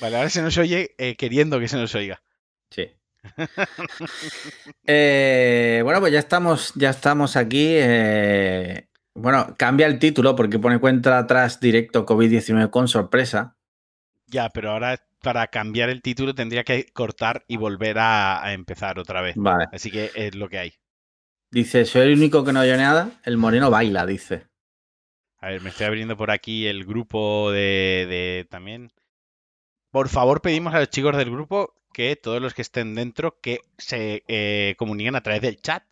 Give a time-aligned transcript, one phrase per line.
[0.00, 2.22] Vale, ahora se nos oye eh, queriendo que se nos oiga.
[2.70, 2.88] Sí.
[4.90, 7.66] Eh, bueno, pues ya estamos, ya estamos aquí.
[7.70, 13.56] eh, bueno, cambia el título porque pone cuenta atrás directo COVID-19 con sorpresa.
[14.26, 18.98] Ya, pero ahora para cambiar el título tendría que cortar y volver a, a empezar
[18.98, 19.34] otra vez.
[19.36, 19.66] Vale.
[19.72, 20.74] Así que es lo que hay.
[21.50, 23.10] Dice, soy el único que no oye nada.
[23.24, 24.46] El moreno baila, dice.
[25.40, 28.90] A ver, me estoy abriendo por aquí el grupo de, de también.
[29.98, 33.62] Por favor, pedimos a los chicos del grupo que todos los que estén dentro que
[33.78, 35.82] se eh, comuniquen a través del chat.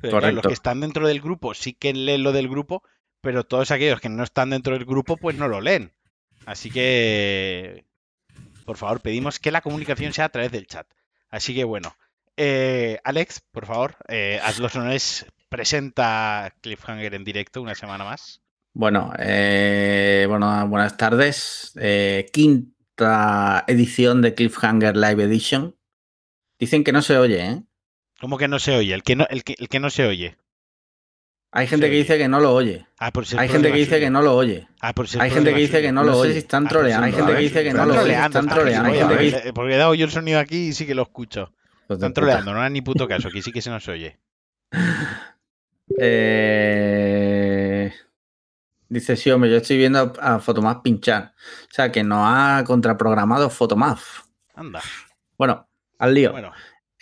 [0.00, 2.82] Pero claro, los que están dentro del grupo sí que leen lo del grupo,
[3.20, 5.92] pero todos aquellos que no están dentro del grupo pues no lo leen.
[6.44, 7.84] Así que,
[8.64, 10.88] por favor, pedimos que la comunicación sea a través del chat.
[11.30, 11.94] Así que bueno,
[12.36, 18.42] eh, Alex, por favor, eh, haz los honores, presenta Cliffhanger en directo una semana más.
[18.72, 21.70] Bueno, eh, bueno, buenas tardes.
[21.80, 22.26] Eh,
[23.66, 25.76] edición de Cliffhanger Live Edition.
[26.58, 27.62] Dicen que no se oye, ¿eh?
[28.20, 28.94] ¿Cómo que no se oye?
[28.94, 30.36] El que no, el que, el que no se oye.
[31.54, 32.86] Hay gente que dice que no lo oye.
[32.98, 34.66] Hay gente que dice que no lo oye.
[34.80, 36.32] Hay gente que dice que no lo oye.
[36.32, 37.06] si Están troleando.
[37.06, 38.14] Hay gente que dice que no lo oye.
[38.14, 39.52] Están está troleando.
[39.54, 41.52] Porque he dado yo el sonido aquí y sí que lo escucho.
[41.88, 43.28] De Están troleando, no dan ni puto caso.
[43.28, 44.18] Aquí sí que se nos oye.
[45.98, 47.41] Eh,
[48.92, 51.32] Dice, sí, hombre, yo estoy viendo a Photomap pinchar.
[51.70, 53.98] O sea, que nos ha contraprogramado Photomap.
[54.54, 54.82] Anda.
[55.38, 55.66] Bueno,
[55.98, 56.32] al lío.
[56.32, 56.52] Bueno,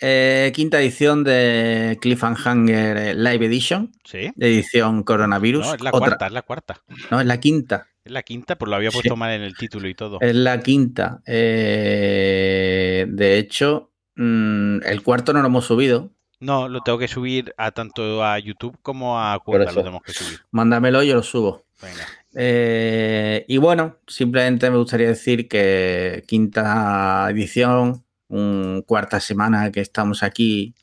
[0.03, 4.31] Eh, quinta edición de Cliffhanger eh, Live Edition, sí.
[4.35, 5.67] de edición coronavirus.
[5.67, 6.81] No, es la Otra- cuarta, es la cuarta.
[7.11, 7.87] No, es la quinta.
[8.03, 8.95] Es la quinta, pues lo había Sí.
[8.95, 10.17] puesto mal en el título y todo.
[10.21, 11.21] Es la quinta.
[11.27, 16.09] Eh, de hecho, mm, el cuarto no lo hemos subido.
[16.39, 19.51] No, lo tengo que subir a tanto a YouTube como a eso.
[19.53, 20.39] lo tenemos que subir.
[20.49, 21.65] Mándamelo y yo lo subo.
[21.81, 22.07] Venga.
[22.33, 30.23] Eh, y bueno, simplemente me gustaría decir que quinta edición, un cuarta semana que estamos
[30.23, 30.75] aquí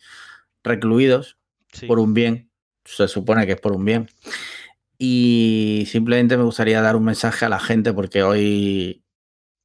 [0.62, 1.36] recluidos
[1.72, 1.86] Sí.
[1.86, 2.50] por un bien.
[2.84, 4.08] Se supone que es por un bien.
[4.98, 9.04] Y simplemente me gustaría dar un mensaje a la gente porque hoy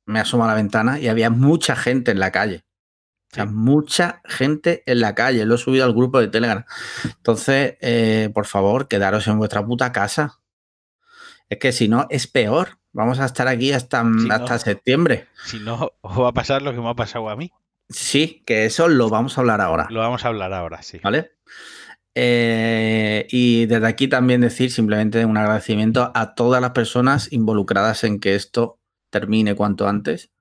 [0.06, 2.66] me asomo a la ventana y había mucha gente en la calle.
[3.32, 5.46] O sea, mucha gente en la calle.
[5.46, 6.64] Lo he subido al grupo de Telegram.
[7.06, 10.40] Entonces, eh, por favor, quedaros en vuestra puta casa.
[11.50, 12.78] Es que si no, es peor.
[12.92, 15.28] Vamos a estar aquí hasta, Si no- hasta septiembre.
[15.46, 17.52] Si no, os va a pasar lo que me ha pasado a mí.
[17.90, 19.88] Sí, que eso lo vamos a hablar ahora.
[19.90, 21.00] Lo vamos a hablar ahora, sí.
[21.04, 21.32] ¿Vale?
[22.16, 28.20] Eh, y desde aquí también decir simplemente un agradecimiento a todas las personas involucradas en
[28.20, 28.80] que esto
[29.10, 30.32] termine cuanto antes.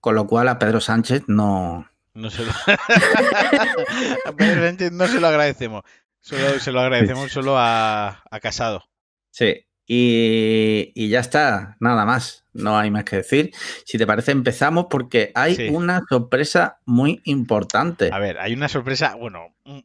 [0.00, 1.88] Con lo cual a Pedro Sánchez no.
[2.14, 2.50] No se lo...
[4.24, 5.82] a Pedro Sánchez no se lo agradecemos.
[6.20, 8.84] Solo, se lo agradecemos solo a, a Casado.
[9.30, 9.64] Sí.
[9.92, 12.44] Y, y ya está, nada más.
[12.52, 13.50] No hay más que decir.
[13.84, 15.68] Si te parece, empezamos porque hay Sí.
[15.68, 18.08] una sorpresa muy importante.
[18.12, 19.80] A ver, hay una sorpresa, bueno, mm,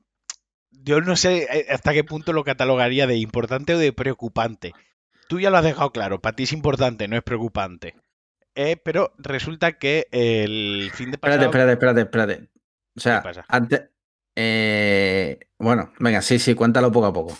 [0.69, 4.73] yo no sé eh, hasta qué punto lo catalogaría de importante o de preocupante.
[5.27, 7.95] Tú ya lo has dejado claro, para ti es importante, no es preocupante.
[8.53, 11.45] Eh, pero resulta que el fin de pasado...
[11.45, 12.49] Espérate, espérate, espérate, espérate.
[12.95, 13.43] O sea, pasa?
[13.47, 13.89] antes.
[14.35, 17.35] eh, bueno, venga, sí, sí, cuéntalo poco a poco.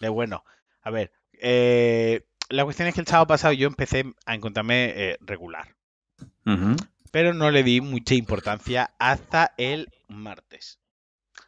[0.00, 0.44] De bueno,
[0.82, 1.12] a ver,
[1.44, 5.76] eh, la cuestión es que el sábado pasado yo empecé a encontrarme eh, regular,
[7.10, 10.80] pero no le di mucha importancia hasta el martes.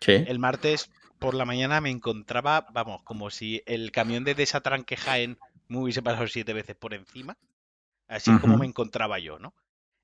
[0.01, 0.13] Sí.
[0.27, 5.39] El martes por la mañana me encontraba, vamos, como si el camión de Desatranque Jaén
[5.69, 7.37] me hubiese pasado siete veces por encima.
[8.09, 9.55] Así como me encontraba yo, ¿no?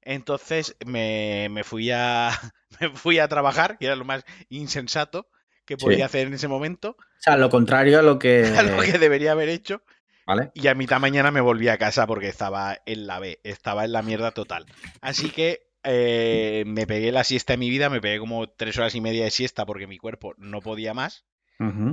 [0.01, 2.31] Entonces me, me fui a
[2.81, 5.29] me fui a trabajar, que era lo más insensato
[5.65, 5.85] que Sí.
[5.85, 8.45] podía hacer en ese momento, sea, lo contrario a lo que.
[8.59, 9.83] a lo que debería haber hecho.
[10.27, 10.51] ¿Vale?
[10.55, 13.93] Y a mitad mañana me volví a casa porque estaba en la B, estaba en
[13.93, 14.67] la mierda total.
[15.01, 18.95] Así que eh, me pegué la siesta de mi vida, me pegué como tres horas
[18.95, 21.25] y media de siesta porque mi cuerpo no podía más.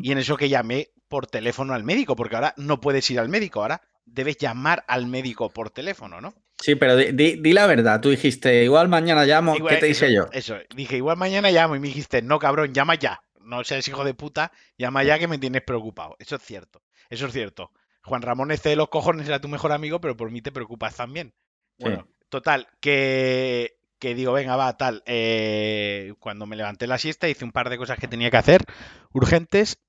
[0.01, 3.29] Y en eso que llamé por teléfono al médico, porque ahora no puedes ir al
[3.29, 6.34] médico, ahora debes llamar al médico por teléfono, ¿no?
[6.59, 8.01] Sí, pero di, di- di la verdad.
[8.01, 9.56] Tú dijiste, igual mañana llamo.
[9.56, 10.27] Igual, ¿Qué te eso, dije yo?
[10.31, 13.21] Eso, dije, igual mañana llamo y me dijiste, no cabrón, llama ya.
[13.50, 16.16] No seas hijo de puta, llama ya que me tienes preocupado.
[16.19, 17.72] Eso es cierto, eso es cierto.
[18.04, 20.96] Juan Ramón este de los cojones era tu mejor amigo, pero por mí te preocupas
[20.96, 21.34] también.
[21.80, 25.04] Bueno, total, que, que digo, venga, va, tal.
[25.06, 28.66] eh, cuando me levanté la siesta hice un par de cosas que tenía que hacer,
[29.13, 29.80] urgentes,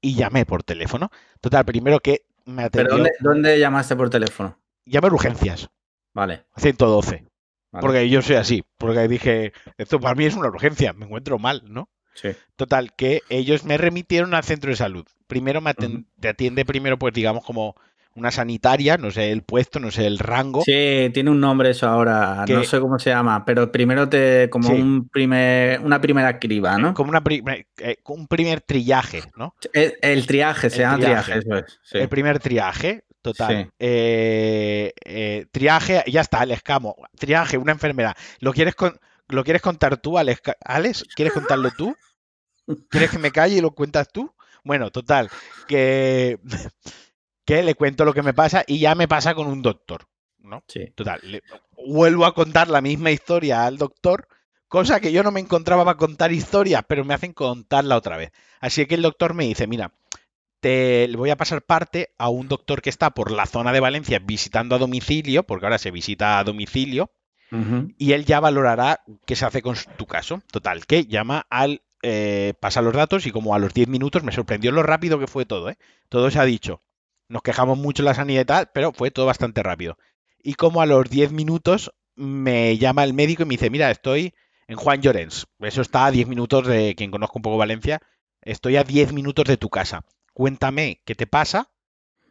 [0.00, 1.10] y llamé por teléfono.
[1.40, 2.96] Total, primero que me ¿Pero atendió.
[2.96, 4.58] dónde, dónde llamaste por teléfono?
[4.86, 5.70] Llamé a urgencias,
[6.14, 6.46] Vale.
[6.56, 7.24] 112.
[7.72, 7.82] vale.
[7.86, 11.62] Porque yo soy así, porque dije, esto para mí es una urgencia, me encuentro mal,
[11.66, 11.88] ¿no?
[12.14, 12.28] Sí.
[12.56, 15.04] Total, que ellos me remitieron al centro de salud.
[15.26, 17.74] Primero me te atiende primero, pues digamos, como
[18.16, 20.62] una sanitaria, no sé el puesto, no sé el rango.
[20.64, 24.68] Sí, tiene un nombre eso ahora, no sé cómo se llama, pero primero te como
[24.68, 24.74] Sí.
[24.74, 26.92] un primer, una primera criba, ¿no?
[26.92, 27.42] Como una pri-
[27.78, 29.54] eh, un primer triaje, ¿no?
[29.72, 31.48] El, el triaje, se llama triaje, triaje.
[31.60, 31.78] eso es.
[31.84, 31.98] sí.
[31.98, 33.64] El primer triaje, total.
[33.64, 33.70] Sí.
[33.78, 36.96] Eh, eh, triaje, ya está, el escamo.
[37.16, 38.16] Triaje, una enfermedad.
[38.40, 38.98] ¿Lo quieres, con-
[39.30, 40.40] ¿Lo quieres contar tú, Alex?
[40.64, 41.04] Alex?
[41.14, 41.94] ¿Quieres contarlo tú?
[42.88, 44.32] ¿Quieres que me calle y lo cuentas tú?
[44.64, 45.30] Bueno, total,
[45.66, 46.38] que,
[47.44, 50.06] que le cuento lo que me pasa y ya me pasa con un doctor,
[50.38, 50.62] ¿no?
[50.68, 50.90] Sí.
[50.94, 51.42] Total, le-
[51.86, 54.28] vuelvo a contar la misma historia al doctor,
[54.68, 58.32] cosa que yo no me encontraba para contar historias, pero me hacen contarla otra vez.
[58.60, 59.92] Así que el doctor me dice, mira,
[60.60, 63.80] te le voy a pasar parte a un doctor que está por la zona de
[63.80, 67.10] Valencia visitando a domicilio, porque ahora se visita a domicilio,
[67.98, 70.42] Y él ya valorará qué se hace con tu caso.
[70.52, 71.82] Total, que llama al...
[72.02, 75.26] eh, pasa los datos y como a los 10 minutos me sorprendió lo rápido que
[75.26, 75.78] fue todo, ¿eh?
[76.08, 76.82] Todo se ha dicho.
[77.28, 79.98] Nos quejamos mucho la sanidad y tal, pero fue todo bastante rápido.
[80.42, 84.34] Y como a los 10 minutos me llama el médico y me dice, mira, estoy
[84.68, 85.46] en Juan Llorens.
[85.60, 88.00] Eso está a 10 minutos de quien conozco un poco Valencia.
[88.42, 90.04] Estoy a 10 minutos de tu casa.
[90.32, 91.70] Cuéntame qué te pasa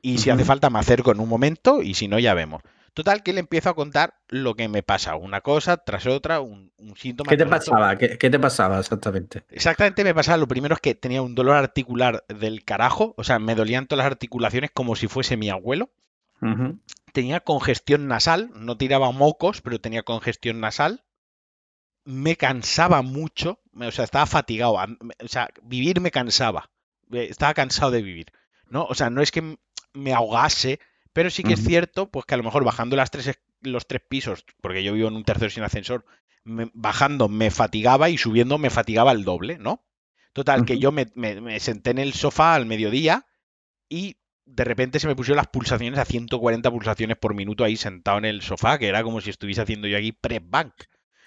[0.02, 2.62] y si hace falta me acerco en un momento y si no ya vemos.
[2.94, 6.72] Total, que le empiezo a contar lo que me pasa, una cosa tras otra, un,
[6.78, 7.30] un síntoma.
[7.30, 7.98] ¿Qué te pasaba?
[7.98, 9.44] ¿Qué, qué te pasaba exactamente?
[9.50, 13.40] Exactamente me pasaba, lo primero es que tenía un dolor articular del carajo, o sea,
[13.40, 15.90] me dolían todas las articulaciones como si fuese mi abuelo.
[17.12, 21.04] Tenía congestión nasal, no tiraba mocos, pero tenía congestión nasal.
[22.06, 26.70] Me cansaba mucho, o sea, estaba fatigado, o sea, vivir me cansaba,
[27.12, 28.32] eh, estaba cansado de vivir,
[28.70, 28.86] ¿no?
[28.86, 29.58] O sea, no es que
[29.94, 30.80] me ahogase,
[31.14, 33.88] pero sí que es cierto, pues que a lo mejor bajando las tres, es- los
[33.88, 36.06] tres pisos, porque yo vivo en un tercero sin ascensor,
[36.44, 39.86] me- bajando me fatigaba y subiendo me fatigaba el doble, ¿no?
[40.34, 43.26] Total, que yo me, me- me senté en el sofá al mediodía
[43.90, 48.18] y de repente se me pusieron las pulsaciones a 140 pulsaciones por minuto ahí sentado
[48.18, 50.74] en el sofá, que era como si estuviese haciendo yo aquí press bank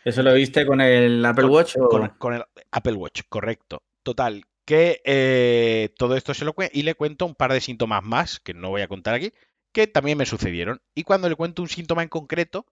[0.04, 1.76] ¿Eso lo viste con el Apple Con- Watch?
[1.76, 3.82] o- con, con el Apple Watch, correcto.
[4.02, 8.02] Total, que eh, todo esto se lo cuento y le cuento un par de síntomas
[8.02, 9.32] más, que no voy a contar aquí,
[9.72, 10.80] que también me sucedieron.
[10.94, 12.66] Y cuando le cuento un síntoma en concreto,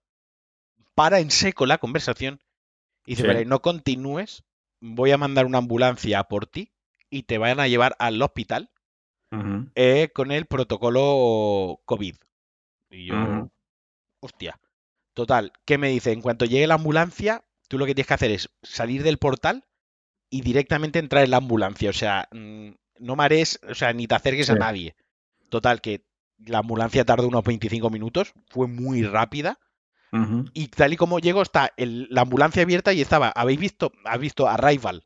[0.94, 2.40] para en seco la conversación
[3.06, 3.28] y dice, Sí.
[3.28, 4.44] vale, no continúes,
[4.80, 6.72] voy a mandar una ambulancia por ti
[7.08, 8.70] y te van a llevar al hospital
[9.74, 12.16] eh, con el protocolo COVID.
[12.90, 13.50] Y yo, Ujú.
[14.20, 14.58] hostia.
[15.14, 16.12] Total, ¿qué me dice?
[16.12, 19.64] En cuanto llegue la ambulancia, tú lo que tienes que hacer es salir del portal
[20.30, 21.90] y directamente entrar en la ambulancia.
[21.90, 24.94] O sea, mm, no marees, o sea, ni te acerques a nadie.
[25.48, 26.04] Total, que
[26.46, 29.58] la ambulancia tardó unos 25 minutos, fue muy rápida.
[30.54, 33.28] Y tal y como llego, está el- la ambulancia abierta y estaba.
[33.28, 33.92] ¿Habéis visto?
[34.04, 35.04] ¿Has visto Arrival?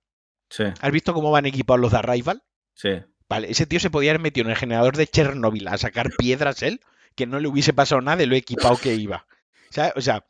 [0.48, 2.42] Sí, ¿Has visto cómo van equipados los de Arrival?
[2.74, 2.90] sí.
[3.28, 6.62] Vale, ese tío se podía haber metido en el generador de Chernobyl a sacar piedras
[6.62, 6.80] él,
[7.16, 9.26] que no le hubiese pasado nada de lo equipado que iba.
[9.70, 9.92] ¿Sabes?
[9.96, 10.26] O sea,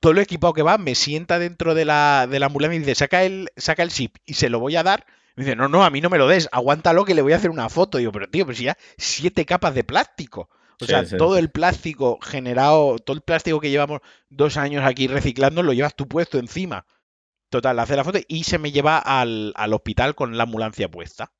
[0.00, 2.94] todo lo equipado que va, me sienta dentro de la, de la ambulancia y dice,
[2.94, 5.06] saca el, saca el chip y se lo voy a dar.
[5.38, 7.36] Me dice, no, no, a mí no me lo des, aguántalo que le voy a
[7.36, 7.98] hacer una foto.
[7.98, 10.50] Digo, pero tío, pero si ya siete capas de plástico.
[10.80, 11.16] O sea, sí.
[11.16, 14.00] todo el plástico generado, todo el plástico que llevamos
[14.30, 16.86] dos años aquí reciclando, lo llevas tú puesto encima.
[17.50, 21.32] Total, hace la foto y se me lleva al, al hospital con la ambulancia puesta.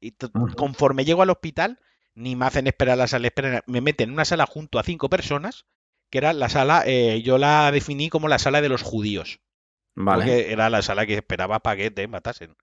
[0.00, 0.16] Y
[0.56, 1.78] conforme llego al hospital,
[2.16, 3.62] ni me hacen esperar a la sala espera.
[3.68, 5.64] Me meten en una sala junto a cinco personas,
[6.10, 9.38] que era la sala, eh, yo la definí como la sala de los judíos.
[9.94, 10.24] Vale.
[10.24, 12.56] Porque era la sala que esperaba para que te matasen.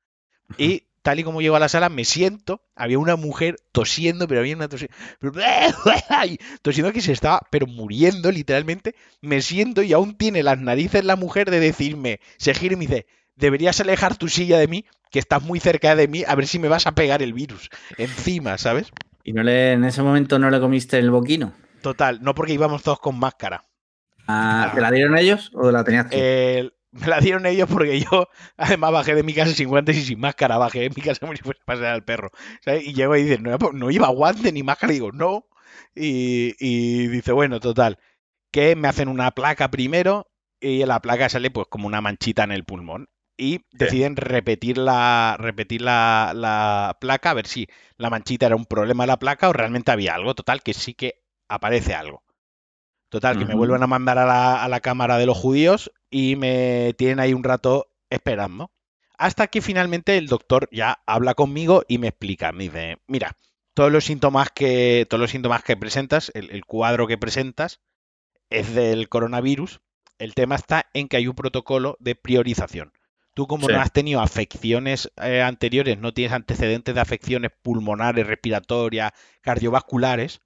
[0.57, 4.41] Y tal y como llego a la sala, me siento, había una mujer tosiendo, pero
[4.41, 4.95] había una tosiendo,
[6.61, 8.95] tosiendo que se estaba, pero muriendo literalmente.
[9.21, 12.87] Me siento y aún tiene las narices la mujer de decirme, se gira y me
[12.87, 16.47] dice, deberías alejar tu silla de mí, que estás muy cerca de mí, a ver
[16.47, 18.91] si me vas a pegar el virus encima, ¿sabes?
[19.23, 21.53] ¿Y no le, en ese momento no le comiste el boquino?
[21.81, 23.65] Total, no porque íbamos todos con máscara.
[24.27, 26.15] Ah, ¿Te la dieron ellos o la tenías tú?
[26.91, 30.19] Me la dieron ellos porque yo, además, bajé de mi casa sin guantes y sin
[30.19, 30.57] máscara.
[30.57, 32.31] Bajé de mi casa como si fuese a pasear al perro.
[32.63, 32.85] ¿sabes?
[32.85, 34.93] Y llego y dice, no, no iba guante ni máscara.
[34.93, 35.47] Y digo, no.
[35.95, 37.99] Y, y dice, bueno, total.
[38.51, 40.27] Que me hacen una placa primero
[40.59, 43.09] y la placa sale pues como una manchita en el pulmón.
[43.37, 47.67] Y deciden repetir la, repetir la, la placa a ver si
[47.97, 50.35] la manchita era un problema de la placa o realmente había algo.
[50.35, 52.23] Total, que sí que aparece algo.
[53.11, 56.37] Total, que me vuelven a mandar a la, a la cámara de los judíos y
[56.37, 58.71] me tienen ahí un rato esperando.
[59.17, 62.53] Hasta que finalmente el doctor ya habla conmigo y me explica.
[62.53, 63.35] Me dice, mira,
[63.73, 67.81] todos los síntomas que, todos los síntomas que presentas, el, el cuadro que presentas,
[68.49, 69.81] es del coronavirus.
[70.17, 72.93] El tema está en que hay un protocolo de priorización.
[73.33, 73.73] Tú como Sí.
[73.73, 80.39] no has tenido afecciones eh, anteriores, no tienes antecedentes de afecciones pulmonares, respiratorias, cardiovasculares,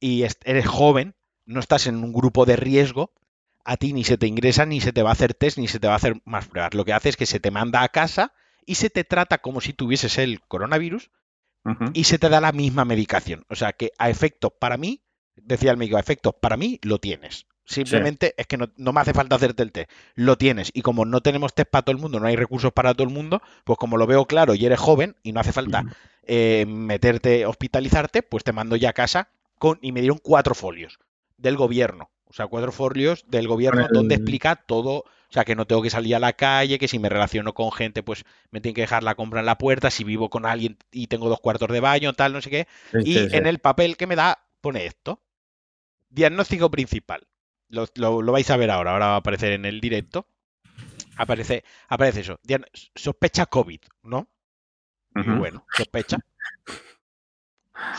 [0.00, 1.14] y eres joven,
[1.46, 3.12] no estás en un grupo de riesgo,
[3.64, 5.80] a ti ni se te ingresa, ni se te va a hacer test, ni se
[5.80, 6.74] te va a hacer más pruebas.
[6.74, 8.32] Lo que hace es que se te manda a casa
[8.66, 11.10] y se te trata como si tuvieses el coronavirus
[11.94, 13.46] y se te da la misma medicación.
[13.48, 15.02] O sea que a efectos para mí,
[15.36, 17.46] decía el médico, a efectos para mí lo tienes.
[17.64, 19.90] Simplemente es que no, me hace falta hacerte el test.
[20.14, 20.70] Lo tienes.
[20.74, 23.14] Y como no tenemos test para todo el mundo, no hay recursos para todo el
[23.14, 25.84] mundo, pues como lo veo claro y eres joven y no hace falta
[26.24, 30.98] eh, meterte, hospitalizarte, pues te mando ya a casa con, y me dieron cuatro folios
[31.44, 32.10] del gobierno.
[32.24, 35.04] O sea, cuatro folios del gobierno donde explica todo.
[35.04, 37.70] O sea, que no tengo que salir a la calle, que si me relaciono con
[37.70, 40.78] gente, pues me tienen que dejar la compra en la puerta, si vivo con alguien
[40.90, 42.66] y tengo dos cuartos de baño, tal, no sé qué.
[43.04, 45.22] y en el papel que me da pone esto.
[46.08, 47.26] Diagnóstico principal.
[47.68, 50.26] Lo, vais a ver ahora, ahora va a aparecer en el directo.
[51.16, 52.40] Aparece, aparece eso.
[52.94, 54.28] Sospecha COVID, ¿no?
[55.14, 56.18] bueno, sospecha.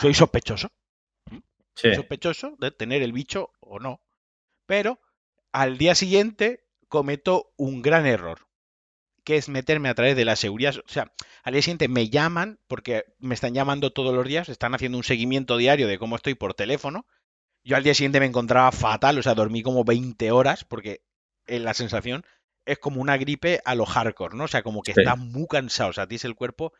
[0.00, 0.70] Soy sospechoso.
[1.76, 4.00] Sospechoso de tener el bicho o no.
[4.66, 5.00] Pero
[5.52, 8.46] al día siguiente cometo un gran error,
[9.24, 10.74] que es meterme a través de la seguridad.
[10.76, 14.74] O sea, al día siguiente me llaman, porque me están llamando todos los días, están
[14.74, 17.06] haciendo un seguimiento diario de cómo estoy por teléfono.
[17.64, 21.02] Yo al día siguiente me encontraba fatal, o sea, dormí como 20 horas, porque
[21.46, 22.24] en la sensación
[22.64, 24.44] es como una gripe a lo hardcore, ¿no?
[24.44, 26.72] O sea, como que estás muy cansado, o sea, ti es el cuerpo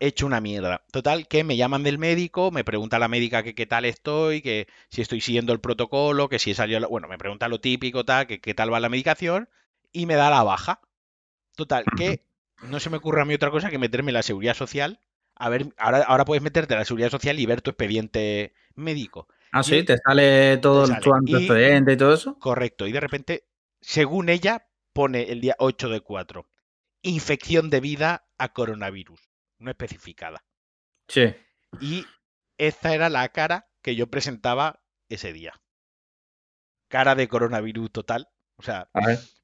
[0.00, 0.84] hecho una mierda.
[0.92, 4.68] Total, que me llaman del médico, me pregunta la médica que qué tal estoy, que
[4.88, 6.88] si estoy siguiendo el protocolo, que si he salido...
[6.88, 9.48] Bueno, me pregunta lo típico, tal, que qué tal va la medicación,
[9.92, 10.80] y me da la baja.
[11.56, 12.24] Total, que
[12.62, 15.00] no se me ocurre a mí otra cosa que meterme en la seguridad social.
[15.34, 19.28] A ver, ahora, ahora puedes meterte en la seguridad social y ver tu expediente médico.
[19.52, 22.38] Ah, sí, te sale todo tu antecedente y, y todo eso.
[22.38, 23.44] Correcto, y de repente,
[23.80, 26.48] según ella, pone el día 8 de 4.
[27.02, 29.27] Infección debida a coronavirus
[29.58, 30.44] no especificada.
[31.08, 31.34] Sí.
[31.80, 32.06] Y
[32.58, 35.52] esta era la cara que yo presentaba ese día.
[36.88, 38.90] Cara de coronavirus total, o sea,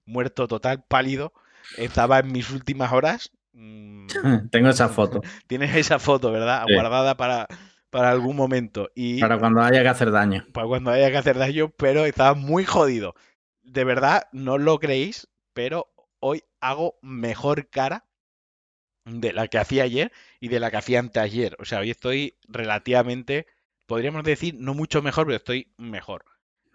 [0.06, 1.32] muerto total, pálido.
[1.78, 3.30] Estaba en mis últimas horas.
[3.52, 4.06] Mm,
[4.50, 5.20] Tengo esa foto.
[5.46, 6.64] Tienes esa foto, ¿verdad?
[6.72, 7.46] Guardada para,
[7.90, 8.90] para algún momento.
[8.94, 10.46] Y, para cuando haya que hacer daño.
[10.52, 13.14] Para cuando haya que hacer daño, pero estaba muy jodido.
[13.62, 18.06] De verdad, no lo creéis, pero hoy hago mejor cara
[19.04, 21.56] de la que hacía ayer y de la que hacía anteayer.
[21.58, 23.46] O sea, hoy estoy relativamente,
[23.86, 26.24] podríamos decir, no mucho mejor, pero estoy mejor.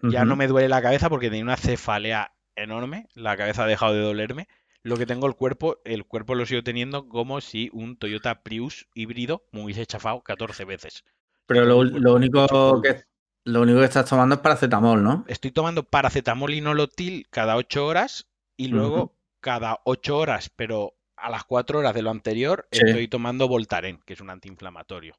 [0.01, 3.93] Ya no me duele la cabeza porque tenía una cefalea enorme, la cabeza ha dejado
[3.93, 4.47] de dolerme.
[4.81, 8.87] Lo que tengo el cuerpo, el cuerpo lo sigo teniendo como si un Toyota Prius
[8.93, 11.03] híbrido me hubiese chafado 14 veces.
[11.47, 11.79] Pero lo,
[12.13, 13.03] único que
[13.43, 15.25] lo único que estás tomando es paracetamol, ¿no?
[15.27, 21.29] Estoy tomando paracetamol y nolotil cada 8 horas y luego cada 8 horas, pero a
[21.29, 25.15] las 4 horas de lo anterior estoy tomando Voltaren, que es un antiinflamatorio.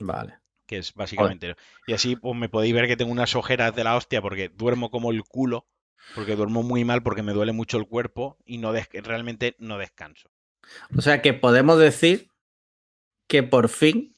[0.00, 0.38] Vale.
[0.66, 1.56] Que es básicamente.
[1.86, 4.90] Y así pues, me podéis ver que tengo unas ojeras de la hostia porque duermo
[4.90, 5.66] como el culo,
[6.14, 10.30] porque duermo muy mal porque me duele mucho el cuerpo y no realmente no descanso.
[10.96, 12.28] O sea que podemos decir
[13.28, 14.14] que por fin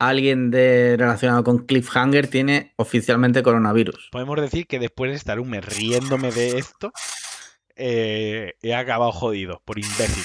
[0.00, 4.08] alguien de, relacionado con Cliffhanger tiene oficialmente coronavirus.
[4.10, 6.90] Podemos decir que después de estar un mes riéndome de esto,
[7.80, 10.22] eh, he acabado jodido por imbécil.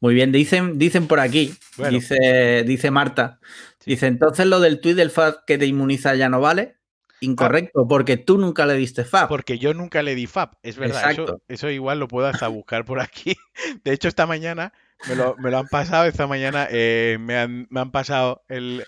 [0.00, 1.54] Muy bien, dicen, dicen por aquí,
[1.90, 3.40] dice, dice Marta,
[3.84, 6.76] dice, entonces lo del tuit del FAB que te inmuniza ya no vale.
[7.20, 9.28] Incorrecto, porque tú nunca le diste FAB.
[9.28, 11.10] Porque yo nunca le di FAB, es verdad.
[11.10, 13.36] Eso, eso, igual lo puedo hasta buscar por aquí.
[13.84, 14.72] De hecho, esta mañana
[15.06, 15.14] me
[15.50, 18.84] lo, han pasado esta mañana, eh, me, han, pasado el,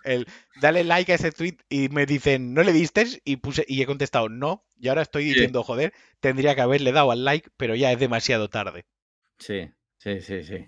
[0.60, 3.06] dale like a ese tweet y me dicen, ¿no le diste?
[3.24, 7.12] Y puse, y he contestado no, y ahora estoy diciendo, joder, tendría que haberle dado
[7.12, 8.86] al like, pero ya es demasiado tarde.
[9.38, 10.66] Sí, sí, sí, sí.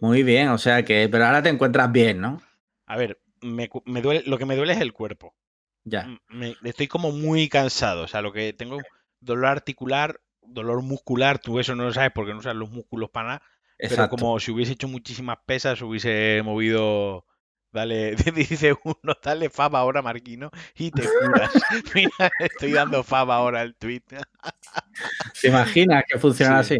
[0.00, 2.42] Muy bien, o sea que, pero ahora te encuentras bien, ¿no?
[2.86, 3.68] A ver, me,
[4.02, 5.34] duele, lo que me duele es el cuerpo.
[5.84, 6.08] Ya.
[6.28, 8.78] Me, estoy como muy cansado, o sea, lo que tengo
[9.20, 13.28] dolor articular, dolor muscular, tú eso no lo sabes porque no usas los músculos para
[13.28, 13.42] nada,
[13.88, 17.26] pero como si hubiese hecho muchísimas pesas, hubiese movido.
[17.72, 21.50] Dale, dice uno, dale fama ahora, Marquino, y te curas.
[21.94, 24.02] Mira, estoy dando fama ahora al tweet.
[25.40, 26.78] ¿Te imaginas que funciona así?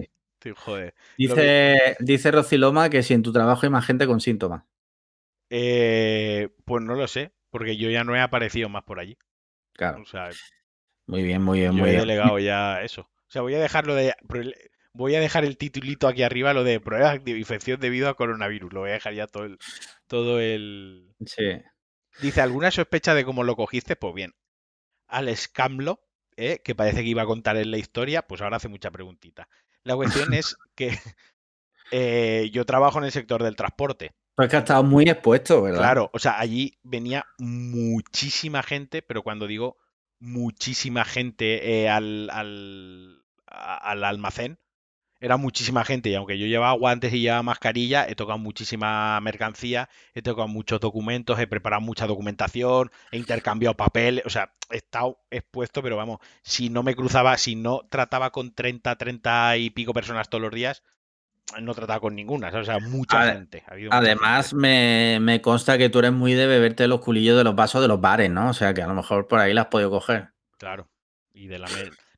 [0.56, 0.94] joder.
[1.16, 4.64] Dice, dice Rociloma que si en tu trabajo hay más gente con síntomas.
[5.50, 9.16] Eh, pues no lo sé, porque yo ya no he aparecido más por allí.
[9.74, 10.02] Claro.
[11.06, 12.00] muy bien, muy bien, muy he bien.
[12.00, 13.02] delegado ya eso.
[13.02, 14.14] O sea, voy a dejarlo de
[14.94, 18.72] voy a dejar el titulito aquí arriba, lo de pruebas de infección debido a coronavirus.
[18.72, 19.58] Lo voy a dejar ya todo el.
[20.06, 21.14] Todo el...
[21.26, 21.44] Sí.
[22.20, 23.96] Dice, ¿alguna sospecha de cómo lo cogiste?
[23.96, 24.34] Pues bien.
[25.08, 26.00] Al escamlo,
[26.36, 26.60] ¿eh?
[26.62, 29.48] que parece que iba a contar en la historia, pues ahora hace mucha preguntita.
[29.82, 30.98] La cuestión es que
[31.90, 34.14] eh, yo trabajo en el sector del transporte.
[34.34, 35.78] Pues que ha estado muy expuesto, ¿verdad?
[35.78, 39.76] Claro, o sea, allí venía muchísima gente, pero cuando digo
[40.18, 44.58] muchísima gente eh, al, al, al almacén,
[45.22, 46.10] era muchísima gente.
[46.10, 50.80] Y aunque yo llevaba guantes y llevaba mascarilla, he tocado muchísima mercancía, he tocado muchos
[50.80, 56.18] documentos, he preparado mucha documentación, he intercambiado papeles, o sea, he estado expuesto, pero vamos,
[56.42, 60.52] si no me cruzaba, si no trataba con 30, 30 y pico personas todos los
[60.52, 60.82] días,
[61.60, 62.68] no trataba con ninguna, ¿sabes?
[62.68, 63.62] o sea, mucha gente.
[63.68, 67.00] ha habido mucha Además, gente, me, me consta que tú eres muy de beberte los
[67.00, 68.50] culillos de los vasos de los bares, ¿no?
[68.50, 70.32] O sea, que a lo mejor por ahí las has podido coger.
[70.58, 70.88] claro.
[71.34, 71.66] Y de la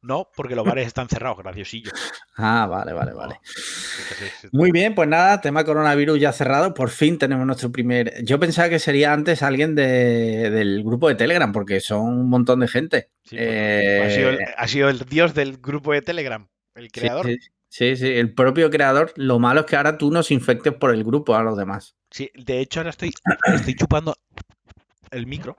[0.06, 1.90] No, porque los bares están cerrados, graciosillo.
[2.36, 3.40] Ah, vale, vale, vale.
[4.52, 6.74] Muy bien, pues nada, tema coronavirus ya cerrado.
[6.74, 8.22] Por fin tenemos nuestro primer.
[8.24, 12.60] Yo pensaba que sería antes alguien de- del grupo de Telegram, porque son un montón
[12.60, 13.10] de gente.
[13.24, 17.26] sí, ha, sido el, ha sido el dios del grupo de Telegram, el sí, creador.
[17.26, 19.12] sí, sí, sí, el propio creador.
[19.16, 21.96] Lo malo es que ahora tú nos infectes por el grupo a los demás.
[22.10, 23.14] Sí, de hecho ahora estoy,
[23.54, 24.14] estoy chupando
[25.10, 25.56] el micro.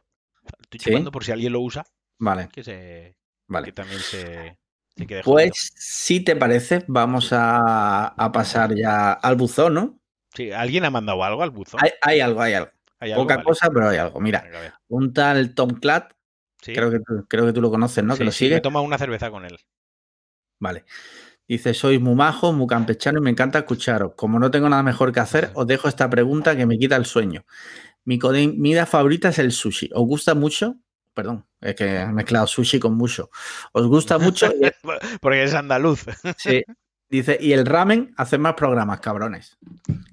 [0.61, 0.89] Estoy Sí.
[0.91, 1.83] chupando por si alguien lo usa,
[2.19, 3.15] Vale, que, se,
[3.53, 3.71] que vale.
[3.71, 4.57] también se,
[4.97, 5.51] se quede jodido.
[5.51, 9.99] Pues, si te parece, vamos a, a pasar ya al buzón, ¿no?
[10.33, 11.79] Sí, ¿alguien ha mandado algo al buzón?
[11.83, 12.71] Hay, hay algo, hay algo.
[12.99, 13.23] ¿Hay algo?
[13.23, 13.45] Poca Vale.
[13.45, 14.19] cosa, pero hay algo.
[14.19, 16.13] Mira, Venga, un tal Tom Clatt,
[16.61, 18.15] Sí, creo, que tú, creo que tú lo conoces, ¿no?
[18.15, 18.55] sí, que lo sí, sigue.
[18.55, 19.57] me tomado una cerveza con él.
[20.59, 20.85] Vale.
[21.47, 24.13] Dice, sois muy majo, muy campechano y me encanta escucharos.
[24.15, 27.05] Como no tengo nada mejor que hacer, os dejo esta pregunta que me quita el
[27.05, 27.45] sueño.
[28.05, 29.89] Mi comida favorita es el sushi.
[29.93, 30.77] ¿Os gusta mucho?
[31.13, 33.29] Perdón, es que he mezclado sushi con mucho.
[33.73, 34.47] ¿Os gusta mucho?
[34.61, 36.05] Y- Porque es andaluz.
[36.37, 36.63] sí.
[37.09, 39.57] Dice, y el ramen, haced más programas, cabrones.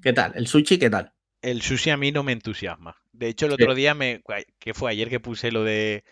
[0.01, 0.33] ¿Qué tal?
[0.35, 1.11] ¿El sushi qué tal?
[1.41, 2.95] El sushi a mí no me entusiasma.
[3.11, 3.63] De hecho, el Sí.
[3.63, 4.21] otro día me.
[4.59, 6.03] que fue ayer que puse lo de.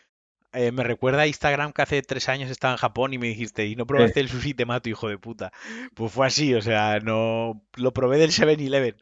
[0.53, 3.65] eh, me recuerda a Instagram que hace tres años estaba en Japón y me dijiste,
[3.67, 4.53] ¿y no probaste el sushi?
[4.53, 5.51] Te mato, hijo de puta.
[5.93, 7.63] Pues fue así, o sea, no.
[7.77, 8.95] Lo probé del 7-Eleven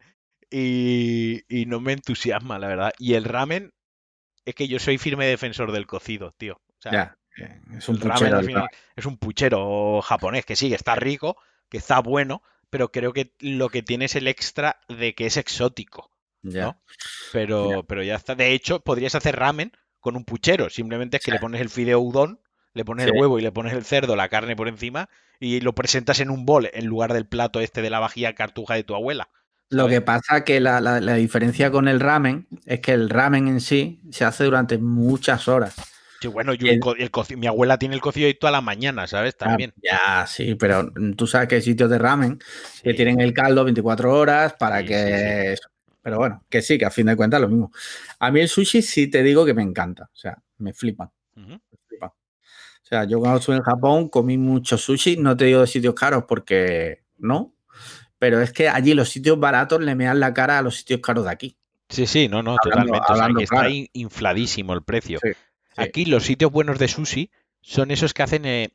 [0.51, 2.91] y, y no me entusiasma, la verdad.
[2.99, 3.71] Y el ramen,
[4.49, 6.55] es que yo soy firme defensor del cocido, tío.
[6.55, 7.17] O sea, Ya,
[7.77, 8.35] es un ramen puchero.
[8.37, 8.79] al el final ramen.
[8.95, 11.37] es un puchero japonés que sí, que está rico,
[11.69, 15.37] que está bueno, pero creo que lo que tiene es el extra de que es
[15.37, 16.11] exótico.
[16.41, 16.63] Ya.
[16.65, 16.81] ¿no?
[17.33, 18.35] Pero, pero ya está.
[18.35, 20.69] De hecho, podrías hacer ramen con un puchero.
[20.69, 21.35] Simplemente es que Sí.
[21.35, 22.39] le pones el fideo udon,
[22.73, 23.11] le pones Sí.
[23.13, 25.09] el huevo y le pones el cerdo, la carne por encima
[25.39, 28.75] y lo presentas en un bol en lugar del plato este de la vajilla cartuja
[28.75, 29.29] de tu abuela.
[29.69, 33.47] Lo que pasa que la, la- la diferencia con el ramen es que el ramen
[33.47, 35.75] en sí se hace durante muchas horas.
[36.21, 38.33] Sí, bueno, yo Y el- el co- el coci- mi abuela tiene el cocido ahí
[38.33, 39.35] toda la mañana, ¿sabes?
[39.39, 39.73] Ah, También.
[39.81, 42.39] Ya, sí, pero tú sabes que hay sitios de ramen
[42.83, 45.55] que tienen el caldo 24 horas para Sí, que...
[46.01, 47.71] Pero bueno, que sí, que a fin de cuentas lo mismo.
[48.19, 50.05] A mí el sushi sí te digo que me encanta.
[50.05, 51.11] O sea, me flipa.
[51.35, 52.07] Me flipa.
[52.07, 55.17] O sea, yo cuando estuve en Japón comí mucho sushi.
[55.17, 57.53] No te digo de sitios caros porque no.
[58.19, 61.25] Pero es que allí los sitios baratos le mean la cara a los sitios caros
[61.25, 61.57] de aquí.
[61.89, 63.43] Sí, sí, no, no, Hablando- totalmente.
[63.45, 65.19] O sea, está infladísimo el precio.
[65.23, 65.81] Sí, sí.
[65.81, 68.69] Aquí los sitios buenos de sushi son esos que hacen, eh,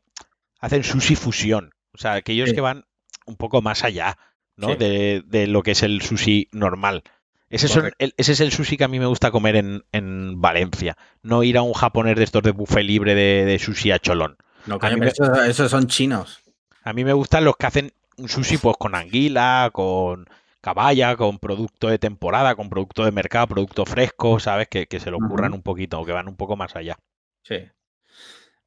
[0.61, 1.71] hacen sushi fusión.
[1.93, 2.55] O sea, aquellos Sí.
[2.55, 2.85] que van
[3.27, 4.19] un poco más allá,
[4.57, 4.75] ¿no?
[4.75, 7.03] De, de lo que es el sushi normal.
[7.51, 10.41] Ese, son- el- ese es el sushi que a mí me gusta comer en, en
[10.41, 10.97] Valencia.
[11.23, 14.37] No ir a un japonés de estos de buffet libre de, de sushi a cholón.
[14.67, 16.41] No, A coño, mí pero me- esos, esos son chinos.
[16.83, 20.27] A mí me gustan los que hacen un sushi pues con anguila, con
[20.61, 24.68] caballa, con producto de temporada, con producto de mercado, producto fresco, ¿sabes?
[24.68, 25.57] Que, que se lo curran Ujú.
[25.57, 26.96] un poquito, o que van un poco más allá.
[27.42, 27.57] Sí.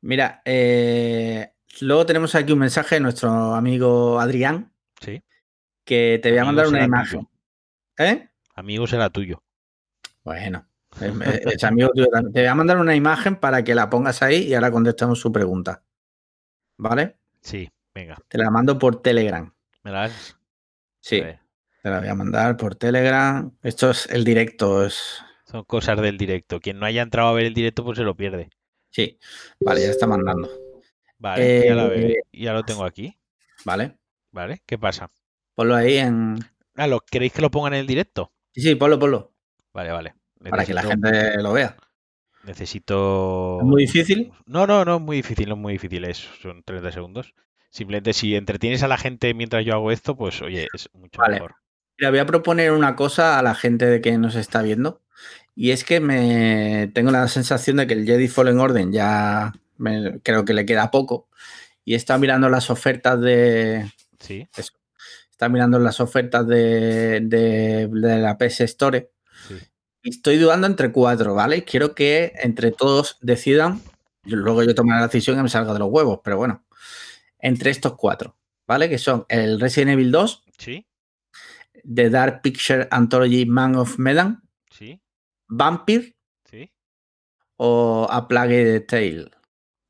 [0.01, 5.23] Mira, eh, luego tenemos aquí un mensaje de nuestro amigo Adrián Sí.
[5.83, 7.19] que te voy a Amigo mandar una imagen.
[7.21, 7.31] tuyo.
[7.97, 8.29] ¿Eh?
[8.53, 9.41] Amigo será tuyo.
[10.23, 10.67] Bueno,
[11.01, 12.33] es, es amigo tuyo también.
[12.33, 15.31] Te voy a mandar una imagen para que la pongas ahí y ahora contestamos su
[15.31, 15.81] pregunta.
[16.77, 17.17] ¿Vale?
[17.41, 18.17] Sí, venga.
[18.27, 19.51] Te la mando por Telegram.
[19.83, 20.38] ¿Me la das?
[21.01, 23.51] Sí, te la voy a mandar por Telegram.
[23.63, 24.86] Esto es el directo.
[24.86, 25.21] Es...
[25.45, 26.60] Son cosas del directo.
[26.60, 28.49] Quien no haya entrado a ver el directo, pues se lo pierde.
[28.91, 29.17] Sí,
[29.60, 30.49] vale, ya está mandando.
[31.17, 32.23] Vale, ya, la Eh, veo.
[32.33, 33.17] Ya lo tengo aquí.
[33.65, 33.97] ¿Vale?
[34.31, 34.62] ¿Vale?
[34.65, 35.10] ¿Qué pasa?
[35.55, 36.38] Ponlo ahí en.
[36.75, 38.31] Ah, ¿lo, ¿queréis que lo pongan en el directo?
[38.53, 39.33] Sí, sí, ponlo, ponlo.
[39.73, 40.15] Vale, vale.
[40.49, 41.75] Para que la gente lo vea.
[42.43, 43.57] Necesito.
[43.60, 44.31] ¿Es muy difícil?
[44.45, 46.05] No, no, no es muy difícil, no es muy difícil.
[46.05, 47.33] Es, son 30 segundos.
[47.69, 51.36] Simplemente si entretienes a la gente mientras yo hago esto, pues oye, es mucho Vale.
[51.36, 51.56] mejor.
[51.99, 55.01] Mira, voy a proponer una cosa a la gente de que nos está viendo.
[55.56, 60.19] Y es que me tengo la sensación de que el Jedi Fallen Order ya me-
[60.21, 61.27] creo que le queda poco.
[61.84, 63.91] Y está mirando las ofertas de.
[64.19, 64.47] Sí,
[65.32, 69.10] Está mirando las ofertas de, de- de la PS Store.
[69.47, 69.56] sí.
[70.03, 71.63] Y estoy dudando entre cuatro, ¿vale?
[71.63, 73.82] Quiero que entre todos decidan.
[74.23, 76.63] Luego yo tomaré la decisión que me salga de los huevos, pero bueno.
[77.47, 78.89] Entre estos cuatro, ¿vale?
[78.89, 80.86] Que son el Resident Evil 2, ¿Sí?
[81.83, 85.01] The Dark Picture Anthology Man of Medan, ¿Sí?
[85.47, 86.73] Vampire ¿Sí?
[87.55, 89.31] o A Plague Tale.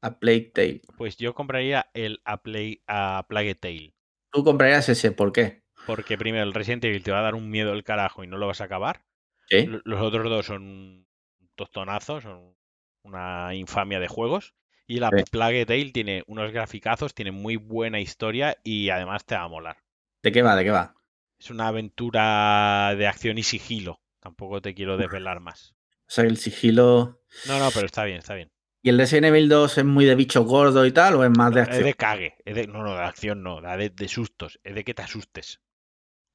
[0.03, 0.81] A Plague Tale.
[0.97, 3.95] Pues yo compraría el A, Play, a Plague Tale.
[4.31, 5.63] Tú comprarías ese, ¿por qué?
[5.87, 8.37] Porque primero el Resident Evil te va a dar un miedo del carajo y no
[8.37, 9.03] lo vas a acabar.
[9.49, 11.07] Los otros dos son un
[11.55, 12.55] tostonazo, son
[13.03, 14.53] una infamia de juegos.
[14.87, 15.23] Y la Sí.
[15.29, 19.77] Plague Tale tiene unos graficazos, tiene muy buena historia y además te va a molar.
[20.23, 20.55] ¿De qué va?
[20.55, 20.95] ¿De qué va?
[21.39, 24.01] Es una aventura de acción y sigilo.
[24.19, 25.75] Tampoco te quiero desvelar más.
[26.01, 27.21] O sea, el sigilo.
[27.47, 28.51] No, no, pero está bien, está bien.
[28.81, 31.53] ¿Y el Resident Evil 2 es muy de bicho gordo y tal o es más
[31.53, 31.83] de Es acción?
[31.85, 32.35] de cague.
[32.45, 33.59] es de- no, no, de acción no.
[33.61, 34.59] da De, de sustos.
[34.63, 35.59] Es de que te asustes.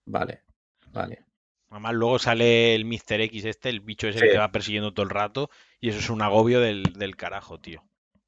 [0.05, 0.43] Vale,
[0.91, 1.25] vale.
[1.71, 3.23] Además, luego sale el Mr.
[3.23, 4.33] X este, el bicho ese que Sí.
[4.33, 5.49] te va persiguiendo todo el rato.
[5.81, 7.83] Y eso es un agobio del, del carajo, tío.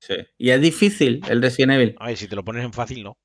[0.06, 0.14] Sí.
[0.38, 1.94] ¿Y es difícil el Resident Evil?
[1.98, 3.10] A ver, si te lo pones en fácil, no.
[3.12, 3.18] O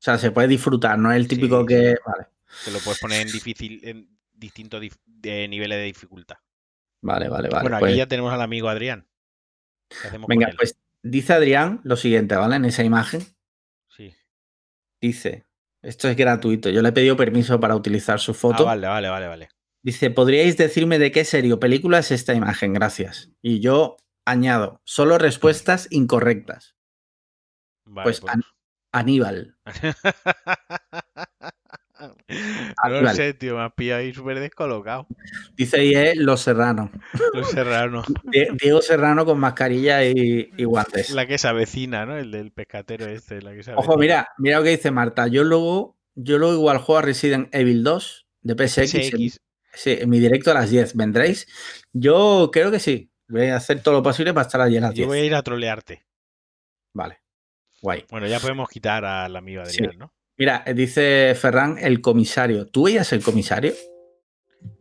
[0.00, 1.90] sea, se puede disfrutar, no es el típico Sí, que.
[1.90, 1.96] sí.
[2.06, 2.26] Vale,
[2.64, 6.36] Te lo puedes poner en difícil, en distintos dif- de niveles de dificultad.
[7.02, 7.48] vale, vale.
[7.48, 7.62] vale.
[7.62, 9.06] bueno, aquí pues- ya tenemos al amigo Adrián.
[9.88, 12.56] ¿Qué hacemos Venga, pues dice Adrián lo siguiente, ¿vale?
[12.56, 13.22] En esa imagen
[13.88, 14.14] Sí.
[15.00, 15.44] dice,
[15.82, 18.64] esto es gratuito, yo le he pedido permiso para utilizar su Ah, foto.
[18.64, 19.48] vale, vale, vale, vale.
[19.82, 22.72] Dice, ¿podríais decirme de qué serie o película es esta imagen?
[22.74, 23.30] Gracias.
[23.42, 23.96] Y yo
[24.30, 26.76] añado, solo respuestas incorrectas.
[27.84, 28.42] Vale, Pues, pues- An-
[28.92, 29.56] Aníbal.
[32.88, 35.06] no lo sé, tío, me has pillado ahí súper descolocado.
[35.56, 36.90] Dice ahí es Los Serrano.
[37.34, 38.06] Los serranos.
[38.32, 41.10] Die- Diego Serrano con mascarilla y, y guantes.
[41.10, 42.16] La que se avecina, ¿no?
[42.16, 45.26] El del pescatero este, la que se Ojo, mira, mira lo que dice Marta.
[45.28, 48.94] Yo luego, yo luego igual juego a Resident Evil 2 de PSX.
[48.94, 49.30] en-
[49.74, 50.96] sí, en mi directo a las 10.
[50.96, 51.46] ¿Vendréis?
[51.92, 53.07] Yo creo que sí.
[53.28, 55.08] Voy a hacer todo lo posible para estar allí las Yo 10.
[55.08, 56.04] voy a ir a trolearte.
[56.94, 57.20] Vale.
[57.82, 58.06] Guay.
[58.10, 59.82] Bueno, ya podemos quitar al amigo Sí.
[59.84, 60.12] Adrián, ¿no?
[60.36, 62.66] Mira, eh, dice Ferran, el comisario.
[62.66, 63.72] ¿Tú veías el comisario?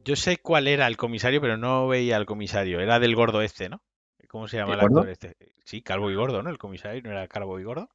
[0.04, 2.80] Yo sé cuál era el comisario, pero no veía al comisario.
[2.80, 3.82] Era del gordo este, ¿no?
[4.28, 5.00] ¿Cómo se llama ¿El el gordo?
[5.02, 5.36] actor este?
[5.66, 6.50] Sí, calvo y gordo, ¿no?
[6.50, 7.90] El comisario no era calvo y gordo.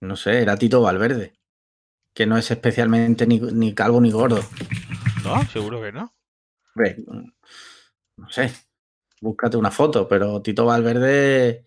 [0.00, 1.34] No sé, era Tito Valverde.
[2.14, 4.40] Que no es especialmente ni, ni calvo ni gordo.
[5.24, 6.12] No, seguro que no.
[6.74, 7.30] Mm,
[8.16, 8.50] no sé.
[9.20, 11.64] Búscate una foto, pero Tito Valverde.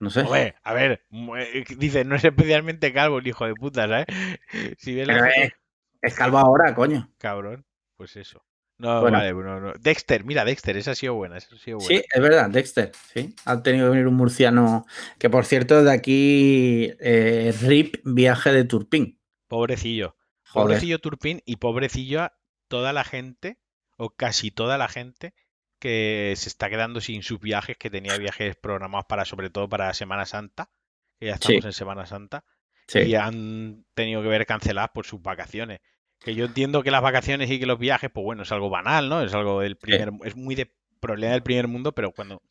[0.00, 0.54] No sé.
[0.62, 4.06] A ver, mu- eh, dice, no es especialmente calvo el hijo de puta, ¿sabes?
[4.78, 5.52] Si ves la es,
[6.00, 7.12] es calvo ahora, coño.
[7.18, 7.66] Cabrón,
[7.96, 8.42] pues eso.
[8.78, 9.18] No, Bueno.
[9.18, 9.72] vale, no, no.
[9.78, 12.00] Dexter, mira, Dexter, esa ha sido buena, esa ha sido buena.
[12.00, 12.92] Sí, es verdad, Dexter.
[13.12, 14.86] Sí, ha tenido que venir un murciano.
[15.18, 19.20] Que por cierto, de aquí, eh, RIP viaje de Turpín.
[19.48, 20.16] Pobrecillo.
[20.48, 20.64] Joder.
[20.68, 22.32] Pobrecillo Turpin y pobrecillo a
[22.68, 23.58] toda la gente,
[23.98, 25.34] o casi toda la gente,
[25.80, 29.92] que se está quedando sin sus viajes, que tenía viajes programados para, sobre todo para
[29.94, 30.70] Semana Santa,
[31.18, 31.66] que ya estamos Sí.
[31.68, 32.44] en Semana Santa,
[32.86, 35.80] Sí, y han tenido que ver canceladas por sus vacaciones.
[36.20, 39.08] Que yo entiendo que las vacaciones y que los viajes, pues bueno, es algo banal,
[39.08, 39.22] ¿no?
[39.22, 42.42] Es algo del primer, es muy de problema del primer mundo, pero cuando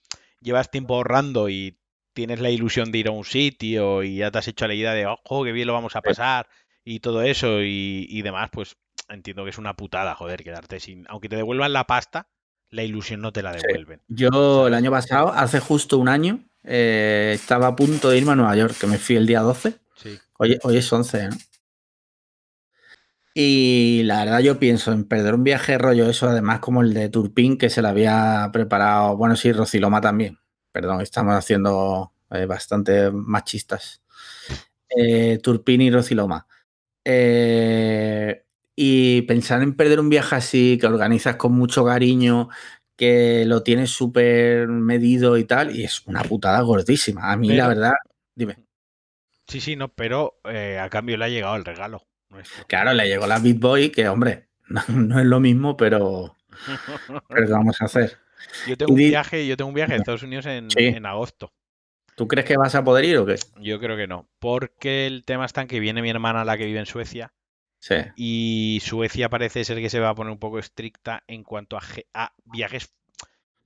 [0.41, 1.77] llevas tiempo ahorrando y
[2.13, 4.93] tienes la ilusión de ir a un sitio y ya te has hecho la idea
[4.93, 6.47] de, ojo, qué bien lo vamos a pasar
[6.83, 11.05] y todo eso y, y demás, pues entiendo que es una putada, joder, quedarte sin,
[11.09, 12.27] aunque te devuelvan la pasta,
[12.71, 14.01] la ilusión no te la devuelven.
[14.07, 18.35] Yo el año pasado, hace justo un año, eh, estaba a punto de irme a
[18.35, 19.73] Nueva York, que me fui el día 12.
[19.95, 20.19] Sí.
[20.37, 21.37] Hoy, hoy es 11, ¿no?
[23.33, 27.09] Y la verdad yo pienso en perder un viaje rollo eso, además como el de
[27.09, 30.39] Turpin, que se le había preparado, bueno, sí, Rociloma también.
[30.71, 34.01] Perdón, estamos haciendo eh, bastante machistas.
[34.89, 36.47] Eh, Turpin y Rociloma.
[37.05, 38.45] Eh,
[38.81, 42.47] y pensar en perder un viaje así, que organizas con mucho cariño,
[42.95, 47.29] que lo tienes súper medido y tal, y es una putada gordísima.
[47.29, 47.91] A mí, la verdad,
[48.35, 48.55] dime.
[49.49, 52.07] Sí, sí, no, pero eh, a cambio le ha llegado el regalo.
[52.29, 52.65] nuestro.
[52.67, 56.37] Claro, le llegó la Beat Boy, que hombre, no, no es lo mismo, pero,
[57.27, 58.17] pero ¿qué vamos a hacer?
[58.65, 60.85] Yo tengo un viaje, yo tengo un viaje a Estados Unidos en, Sí.
[60.85, 61.51] en agosto.
[62.15, 63.35] ¿Tú crees que vas a poder ir o qué?
[63.59, 66.65] Yo creo que no, porque el tema está en que viene mi hermana, la que
[66.65, 67.33] vive en Suecia,
[67.81, 67.95] Sí.
[68.17, 71.81] y Suecia parece ser que se va a poner un poco estricta en cuanto a,
[72.13, 72.93] a viajes,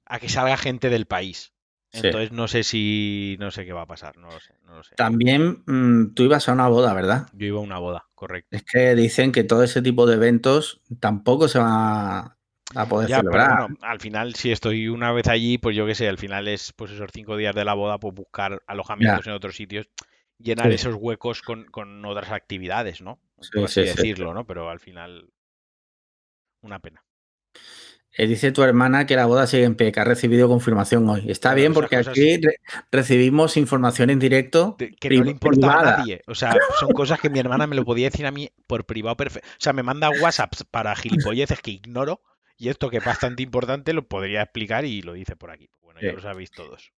[0.06, 1.52] a que salga gente del país.
[1.92, 2.02] Sí.
[2.08, 4.84] Entonces no sé si, no sé qué va a pasar, no lo sé, no lo
[4.84, 4.96] sé.
[4.96, 7.28] También mm, tú ibas a una boda, ¿verdad?
[7.34, 8.56] Yo iba a una boda, correcto.
[8.56, 12.38] Es que dicen que todo ese tipo de eventos tampoco se va
[12.76, 13.50] a poder Ya, celebrar.
[13.68, 16.74] bueno, al final, si estoy una vez allí, pues yo qué sé, al final es
[16.74, 19.88] pues esos cinco días de la boda, pues buscar alojamientos en otros sitios,
[20.40, 20.76] llenar Sí.
[20.76, 23.20] esos huecos con, con otras actividades, ¿no?
[23.44, 24.46] Sí, Por así sí, sí, decirlo, ¿no?
[24.46, 25.30] Pero al final,
[26.62, 27.04] una pena.
[28.16, 31.32] Eh, dice tu hermana que la boda sigue en pie, que ha recibido confirmación hoy.
[31.32, 32.58] Está Claro, bien porque aquí re-
[32.92, 34.76] recibimos información en directo.
[34.78, 36.22] de- que no le importa a nadie.
[36.28, 39.18] O sea, son cosas que mi hermana me lo podía decir a mí por privado
[39.18, 39.48] perfecto.
[39.50, 42.22] O sea, me manda WhatsApps para gilipolleces que ignoro
[42.56, 45.70] y esto que es bastante importante lo podría explicar y lo dice por aquí.
[45.82, 46.16] Bueno, ya Sí.
[46.16, 46.94] lo sabéis todos.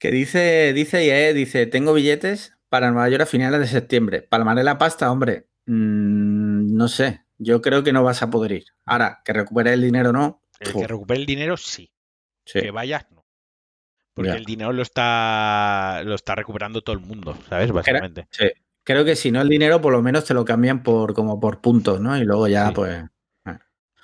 [0.00, 4.22] Que dice, dice IE, dice, tengo billetes para Nueva York a finales de septiembre.
[4.22, 5.46] Palmaré la pasta, hombre.
[5.68, 7.22] Mm, no sé.
[7.38, 8.64] Yo creo que no vas a poder ir.
[8.84, 10.42] Ahora, que recupere el dinero no.
[10.58, 11.90] El que recupere el dinero, sí.
[12.44, 12.60] sí.
[12.60, 13.24] Que vayas, no.
[14.14, 14.36] Porque Ya.
[14.36, 17.70] el dinero lo está, lo está recuperando todo el mundo, ¿sabes?
[17.70, 18.26] Básicamente.
[18.30, 18.46] Sí.
[18.82, 21.60] Creo que si no el dinero, por lo menos te lo cambian por como por
[21.60, 22.16] puntos, ¿no?
[22.16, 22.72] Y luego ya, Sí.
[22.74, 23.04] pues.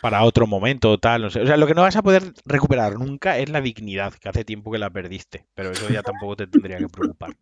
[0.03, 1.41] Para otro momento tal, no sé.
[1.41, 4.45] O sea, lo que no vas a poder recuperar nunca es la dignidad, que hace
[4.45, 5.47] tiempo que la perdiste.
[5.55, 7.35] Pero eso ya tampoco te tendría que preocupar.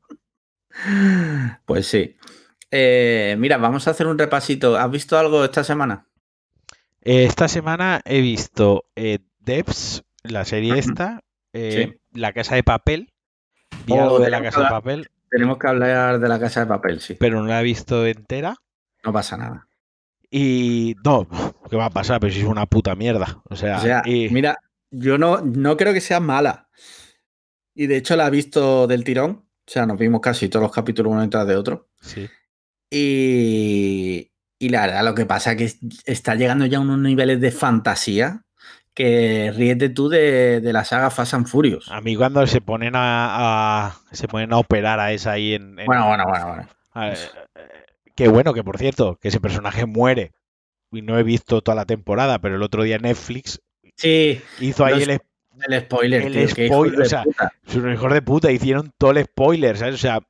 [1.67, 2.17] Pues sí.
[2.75, 4.77] Eh, mira, vamos a hacer un repasito.
[4.79, 6.07] ¿Has visto algo esta semana?
[7.03, 11.21] Eh, Esta semana he visto eh, Devs, la serie esta,
[11.53, 13.13] eh, La Casa de Papel.
[13.87, 16.67] Vi Oh, algo de La Casa de Papel, Tenemos que hablar de la casa de
[16.67, 17.15] papel, sí.
[17.19, 18.55] pero no la he visto entera.
[19.05, 19.67] No pasa nada.
[20.31, 21.27] Y no,
[21.69, 22.21] ¿qué va a pasar?
[22.21, 23.43] Pero si es una puta mierda.
[23.51, 24.59] O sea, O sea, y- mira,
[24.91, 26.69] yo no, no creo que sea mala.
[27.75, 29.47] Y de hecho la he visto del tirón.
[29.67, 31.89] O sea, nos vimos casi todos los capítulos uno detrás de otro.
[32.01, 32.29] sí.
[32.95, 36.99] Y, y la verdad, lo que pasa es que es- está llegando ya a unos
[36.99, 38.43] niveles de fantasía
[38.95, 41.91] que ríete tú de, de la saga Fast and Furious.
[41.91, 45.79] A mí cuando se ponen a, a- se ponen a operar a esa ahí en,
[45.79, 46.47] en- Bueno, bueno, bueno,
[46.95, 47.15] bueno.
[48.15, 50.33] que bueno, que por cierto, que ese personaje muere.
[50.95, 53.61] Y no he visto toda la temporada, pero el otro día Netflix
[53.97, 55.21] Sí, hizo ahí Los- el,
[55.69, 57.25] el spoiler, El tío, qué spoiler, o sea,
[57.75, 59.95] los hijos de puta, hicieron todo el spoiler, ¿sabes?
[59.95, 60.21] O sea,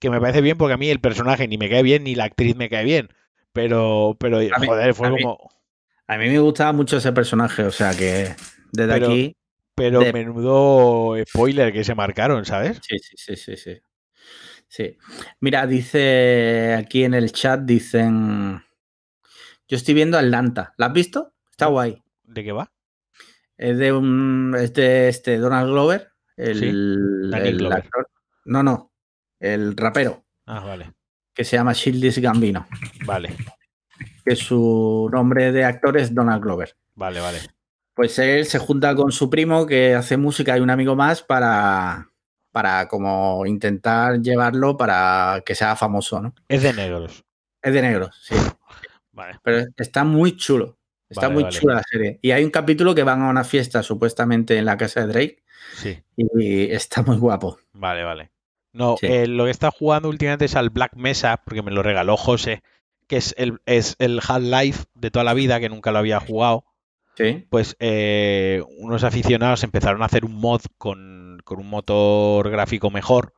[0.00, 2.24] que me parece bien porque a mí el personaje ni me cae bien ni la
[2.24, 3.08] actriz me cae bien.
[3.52, 5.48] Pero, pero A mí- joder, fue a mí- como.
[6.08, 8.34] A mí me gustaba mucho ese personaje, o sea que
[8.72, 9.36] desde Pero- aquí.
[9.74, 12.80] Pero de- menudo spoiler que se marcaron, ¿sabes?
[12.82, 13.78] Sí, sí, sí, sí, sí.
[14.68, 14.96] Sí.
[15.40, 18.62] Mira, dice aquí en el chat, dicen.
[19.68, 20.72] Yo estoy viendo Atlanta.
[20.78, 21.34] ¿La has visto?
[21.50, 22.02] Está guay.
[22.24, 22.72] ¿De qué va?
[23.58, 24.54] Es de un.
[24.58, 26.10] Es de este Donald Glover.
[26.36, 27.78] El, Sí, Danny el Glover.
[27.78, 28.08] actor.
[28.44, 28.92] No, no.
[29.40, 30.24] El rapero.
[30.46, 30.92] Ah, vale.
[31.34, 32.66] Que se llama Shieldis Gambino.
[33.04, 33.34] Vale,
[34.24, 36.76] Que su nombre de actor es Donald Glover.
[36.94, 37.38] vale, vale.
[37.94, 42.10] Pues él se junta con su primo que hace música y un amigo más para,
[42.52, 46.34] para como intentar llevarlo para que sea famoso, ¿no?
[46.46, 47.24] Es de negros.
[47.62, 48.34] Es de negros, sí.
[49.12, 49.38] Vale.
[49.42, 50.76] Pero está muy chulo.
[51.08, 51.56] Está Vale, muy vale.
[51.58, 52.18] chula la serie.
[52.20, 55.42] Y hay un capítulo que van a una fiesta supuestamente en la casa de Drake
[55.76, 57.58] Sí, y está muy guapo.
[57.72, 58.30] vale, vale.
[58.76, 59.06] No, Sí.
[59.06, 62.62] eh, lo que está jugando últimamente es al Black Mesa, porque me lo regaló José,
[63.08, 66.64] que es el, es el Half-Life de toda la vida, que nunca lo había jugado.
[67.16, 67.46] Sí.
[67.48, 73.32] pues eh, unos aficionados empezaron a hacer un mod con, con un motor gráfico mejor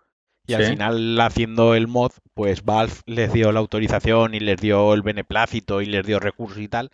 [0.49, 4.95] y al final haciendo el mod, pues Valve les dio la autorización y les dio
[4.95, 6.91] el beneplácito y les dio recursos y tal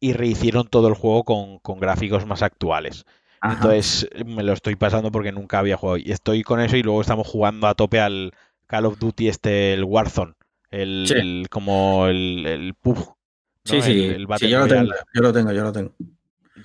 [0.00, 3.04] y rehicieron todo el juego con, con gráficos más actuales.
[3.42, 3.54] Ajá.
[3.54, 7.00] Entonces me lo estoy pasando porque nunca había jugado y estoy con eso y luego
[7.00, 8.32] estamos jugando a tope al
[8.66, 10.34] Call of Duty este, el Warzone,
[10.70, 11.14] el, Sí.
[11.14, 12.98] el- como el, el PUBG.
[12.98, 13.16] ¿no?
[13.64, 15.92] sí, sí, El- sí, yo lo tengo, yo lo tengo, yo lo tengo.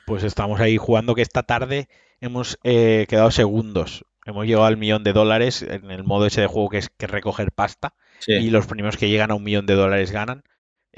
[0.06, 1.88] pues estamos ahí jugando que esta tarde
[2.22, 4.06] hemos eh, quedado segundos.
[4.26, 7.08] Hemos llegado al millón de dólares en el modo ese de juego que es que
[7.08, 8.34] recoger pasta Sí.
[8.34, 10.44] y los primeros que llegan a un millón de dólares ganan.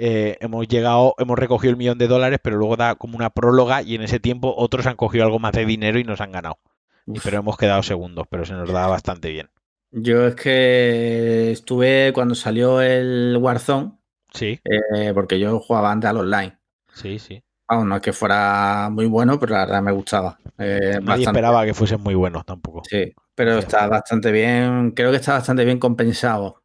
[0.01, 3.81] Eh, hemos llegado, hemos recogido el millón de dólares, pero luego da como una próloga
[3.81, 6.57] y en ese tiempo otros han cogido algo más de dinero y nos han ganado.
[7.05, 7.21] Uf.
[7.23, 9.49] pero hemos quedado segundos, pero se nos da bastante bien.
[9.91, 13.93] Yo es que estuve cuando salió el Warzone,
[14.31, 16.57] Sí, eh, porque yo jugaba antes al online.
[16.93, 17.41] sí, sí.
[17.67, 20.39] Vamos, no es que fuera muy bueno, pero la verdad me gustaba.
[20.57, 21.23] Eh, Nadie bastante.
[21.23, 22.81] esperaba que fuesen muy buenos tampoco.
[22.87, 23.59] Sí, pero Sí.
[23.59, 26.63] está bastante bien, creo que está bastante bien compensado.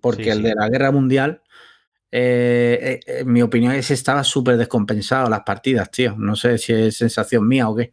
[0.00, 0.42] Porque Sí, el sí.
[0.44, 1.42] de la guerra mundial,
[2.10, 6.14] eh, eh, en mi opinión, ese estaba súper descompensado las partidas, tío.
[6.16, 7.92] No sé si es sensación mía o qué.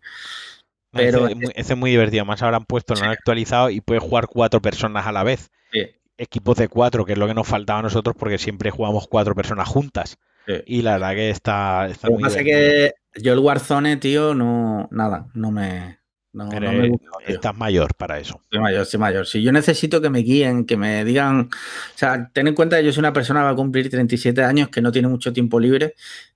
[0.91, 2.23] Pero ese, es muy- ese es muy divertido.
[2.26, 5.49] Más ahora han puesto, lo han actualizado y puedes jugar cuatro personas a la vez.
[5.71, 9.08] Sí, equipos de cuatro, que es lo que nos faltaba a nosotros porque siempre jugamos
[9.08, 10.17] cuatro personas juntas.
[10.45, 10.54] sí.
[10.67, 13.97] Y la verdad que está, está Lo que muy pasa es que yo el Warzone,
[13.97, 15.97] tío, no, nada, no me,
[16.33, 18.41] no, no me gusta, estás mayor para eso.
[18.51, 19.25] Soy mayor, soy mayor.
[19.27, 21.41] Si yo necesito que me guíen, que me digan.
[21.51, 24.43] O sea, ten en cuenta que yo soy una persona que va a cumplir 37
[24.43, 25.93] años, que no tiene mucho tiempo libre.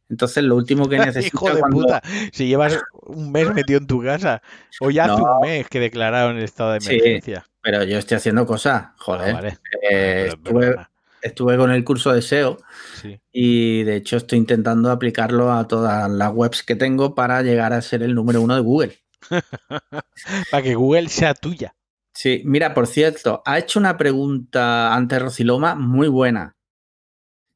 [0.09, 3.87] Entonces, lo último que necesito Hijo de cuando- puta, si llevas un mes metido en
[3.87, 4.41] tu casa,
[4.79, 7.45] o ya hace un mes que declararon el estado de Sí, emergencia.
[7.61, 9.33] Pero yo estoy haciendo cosas, Ah, joder.
[9.33, 9.57] vale.
[9.91, 10.75] Eh, estuve,
[11.21, 12.57] estuve con el curso de SEO
[13.01, 13.19] Sí.
[13.33, 17.81] y de hecho estoy intentando aplicarlo a todas las webs que tengo para llegar a
[17.81, 18.97] ser el número uno de Google.
[20.51, 21.75] Para que Google sea tuya.
[22.13, 26.55] Sí, mira, por cierto, ha hecho una pregunta antes Rociloma muy buena.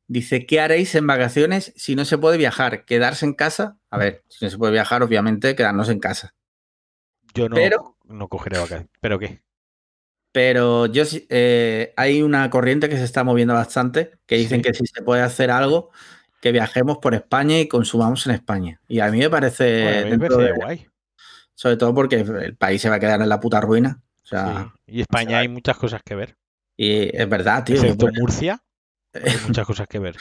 [0.07, 2.85] Dice, ¿qué haréis en vacaciones si no se puede viajar?
[2.85, 3.77] ¿Quedarse en casa?
[3.89, 6.35] A ver, si no se puede viajar, obviamente, quedarnos en casa.
[7.33, 8.89] Yo no, Pero- no cogeré vacaciones.
[8.99, 9.41] ¿Pero qué?
[10.33, 14.63] Pero yo eh, hay una corriente que se está moviendo bastante, que dicen Sí.
[14.69, 15.91] que si se puede hacer algo,
[16.41, 18.81] que viajemos por España y consumamos en España.
[18.87, 20.87] Y a mí me parece, Bueno, a mí me parece de- guay.
[21.55, 24.01] Sobre todo porque el país se va a quedar en la puta ruina.
[24.23, 24.97] O sea, Sí.
[24.97, 26.37] Y España hay muchas cosas que ver.
[26.77, 27.75] y es verdad, tío.
[27.75, 28.61] Excepto Murcia,
[29.13, 30.15] hay muchas cosas que ver.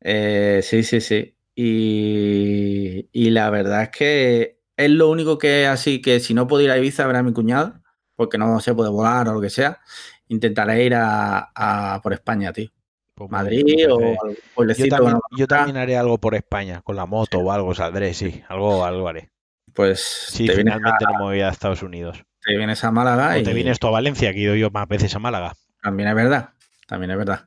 [0.00, 1.34] Eh, sí, sí, sí.
[1.54, 6.62] Y, y la verdad es que es lo único que así que si no puedo
[6.62, 7.80] ir a Ibiza a ver a mi cuñado,
[8.14, 9.80] porque no se puede volar o lo que sea,
[10.28, 12.70] intentaré ir a, a por España, tío.
[13.14, 14.96] Pues Madrid me o algún Yo pueblecito.
[14.96, 18.42] también, yo también haré algo por España, con la moto o algo saldré, sí.
[18.48, 19.30] Algo, algo haré.
[19.78, 22.24] Pues te, a, finalmente no me voy a Estados Unidos.
[22.44, 24.70] te vienes a Málaga O y te vienes tú a Valencia, que he ido yo
[24.70, 25.54] más veces a Málaga.
[25.80, 26.50] también es verdad.
[26.88, 27.44] También es verdad.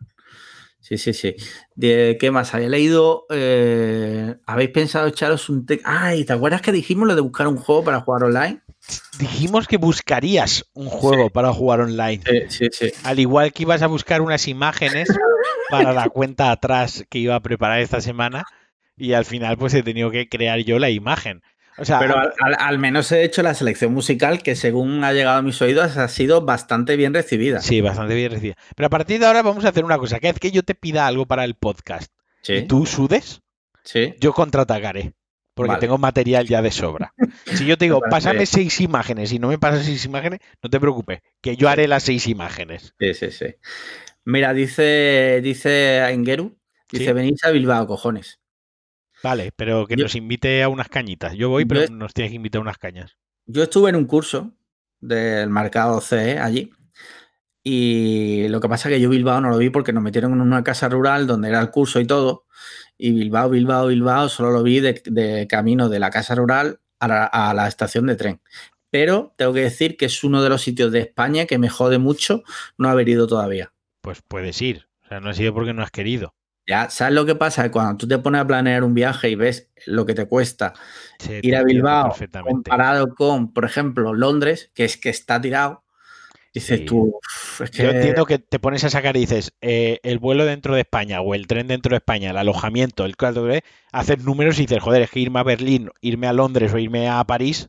[0.80, 1.36] Sí, sí, sí.
[1.76, 2.54] De, ¿Qué más?
[2.56, 3.26] Había leído.
[3.30, 5.65] eh, ¿Habéis pensado echaros un.
[5.65, 8.62] te- Ay, ¿te acuerdas que dijimos lo de buscar un juego para jugar online?
[9.20, 12.24] Dijimos que buscarías un juego para jugar online.
[12.26, 12.91] Sí, sí, sí.
[13.04, 15.10] Al igual que ibas a buscar unas imágenes
[15.70, 18.46] para la cuenta atrás que iba a preparar esta semana.
[18.98, 21.41] Y al final, pues he tenido que crear yo la imagen.
[21.78, 25.14] O sea, Pero al, al- al menos he hecho la selección musical que según ha
[25.14, 27.62] llegado a mis oídos ha sido bastante bien recibida.
[27.62, 28.56] sí, bastante bien recibida.
[28.76, 30.20] Pero a partir de ahora vamos a hacer una cosa.
[30.20, 32.12] Cada vez que yo te pida algo para el podcast
[32.48, 33.42] y tú sudes,
[33.84, 34.14] sí.
[34.20, 35.14] yo contraatacaré.
[35.54, 35.82] Porque Vale.
[35.82, 37.14] tengo material ya de sobra.
[37.46, 40.80] Si yo te digo, pásame seis imágenes y no me pasas seis imágenes, no te
[40.80, 42.94] preocupes, que yo haré las seis imágenes.
[43.00, 43.46] Sí, sí, sí.
[44.24, 46.58] Mira, dice, dice Aingeru,
[46.92, 47.12] dice, Sí.
[47.14, 48.40] venís a Bilbao, cojones.
[49.24, 51.34] Vale, pero que Yo- nos invite a unas cañitas.
[51.36, 53.18] Yo voy, pero nos tienes que invitar a unas cañas.
[53.46, 54.54] Yo estuve en un curso
[55.00, 56.72] del mercado CE allí
[57.64, 60.42] y lo que pasa es que yo Bilbao no lo vi porque nos metieron en
[60.42, 62.46] una casa rural donde era el curso y todo
[62.98, 67.08] y Bilbao, Bilbao, Bilbao solo lo vi de, de camino de la casa rural a
[67.08, 68.42] la, a la estación de tren.
[68.92, 71.98] Pero tengo que decir que es uno de los sitios de España que me jode
[71.98, 72.44] mucho
[72.78, 73.74] no haber ido todavía.
[74.02, 74.88] Pues puedes ir.
[75.06, 76.36] O sea, no ha sido porque no has querido.
[76.72, 77.70] Ya, ¿sabes lo que pasa?
[77.70, 80.74] Cuando tú te pones a planear un viaje y ves lo que te cuesta
[81.42, 85.84] ir a Bilbao comparado con, por ejemplo, Londres, que es que está tirado,
[86.54, 86.86] dices Sí.
[86.86, 90.18] tú, "Uf, es que Yo entiendo que te pones a sacar y dices, eh, el
[90.20, 93.16] vuelo dentro de España o el tren dentro de España, el alojamiento, el
[93.92, 97.10] haces números y dices, joder, es que irme a Berlín, irme a Londres o irme
[97.10, 97.68] a París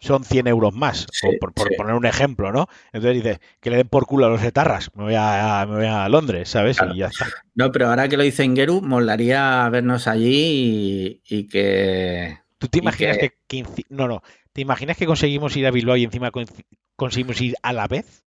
[0.00, 1.74] son 100 euros más, Sí, por, por sí.
[1.76, 2.66] poner un ejemplo, ¿no?
[2.92, 5.86] Entonces dices, que le den por culo a los etarras, me voy a, me voy
[5.86, 6.78] a Londres, ¿sabes?
[6.78, 6.94] Claro.
[6.94, 7.26] Y ya está.
[7.54, 12.38] No, pero ahora que lo dice Ingeru, molaría vernos allí y, y que...
[12.58, 16.04] ¿Tú te imaginas que- que, no, no, ¿te imaginas que conseguimos ir a Bilbao y
[16.04, 16.46] encima con-
[16.96, 18.24] conseguimos ir a la vez?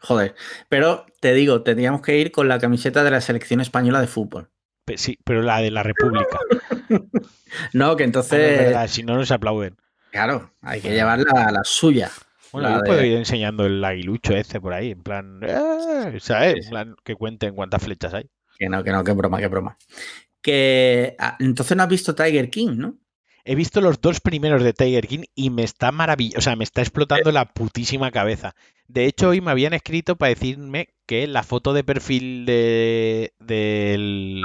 [0.00, 0.34] Joder,
[0.68, 4.50] pero te digo, tendríamos que ir con la camiseta de la selección española de fútbol.
[4.96, 6.38] Sí, pero la de la República.
[7.72, 9.76] No, que Ah, no, entonces, verdad, si no nos aplauden.
[10.12, 12.10] Claro, hay que llevar la, la suya.
[12.52, 16.18] Bueno, La yo de- puedo ir enseñando el aguilucho ese por ahí, en plan, ¡eh!
[16.20, 16.66] ¿sabes?
[16.66, 18.28] En plan, que cuenten cuántas flechas hay.
[18.58, 19.76] Que no, que no, que broma, que broma.
[20.42, 22.98] Que ah, entonces no has visto Tiger King, ¿no?
[23.44, 26.62] He visto los dos primeros de Tiger King y me está maravilloso, o sea, me
[26.64, 28.54] está explotando la putísima cabeza.
[28.86, 34.42] De hecho, hoy me habían escrito para decirme que la foto de perfil de, del-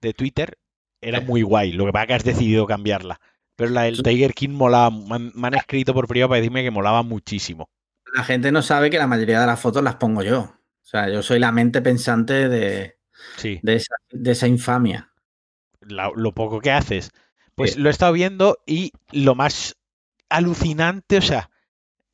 [0.00, 0.58] de Twitter
[1.00, 1.24] era Sí.
[1.26, 1.72] muy guay.
[1.72, 3.20] Lo que pasa es que has decidido cambiarla.
[3.56, 7.02] Pero la del Tiger King molaba, me han, escrito por privado para decirme que molaba
[7.02, 7.68] muchísimo.
[8.14, 10.40] La gente no sabe que la mayoría de las fotos las pongo yo.
[10.40, 12.96] O sea, yo soy la mente pensante de,
[13.36, 13.60] Sí.
[13.62, 15.10] de esa, de esa infamia.
[15.86, 17.10] la- lo poco que haces.
[17.54, 17.80] Pues Sí.
[17.80, 19.76] lo he estado viendo y lo más
[20.30, 21.50] alucinante, o sea,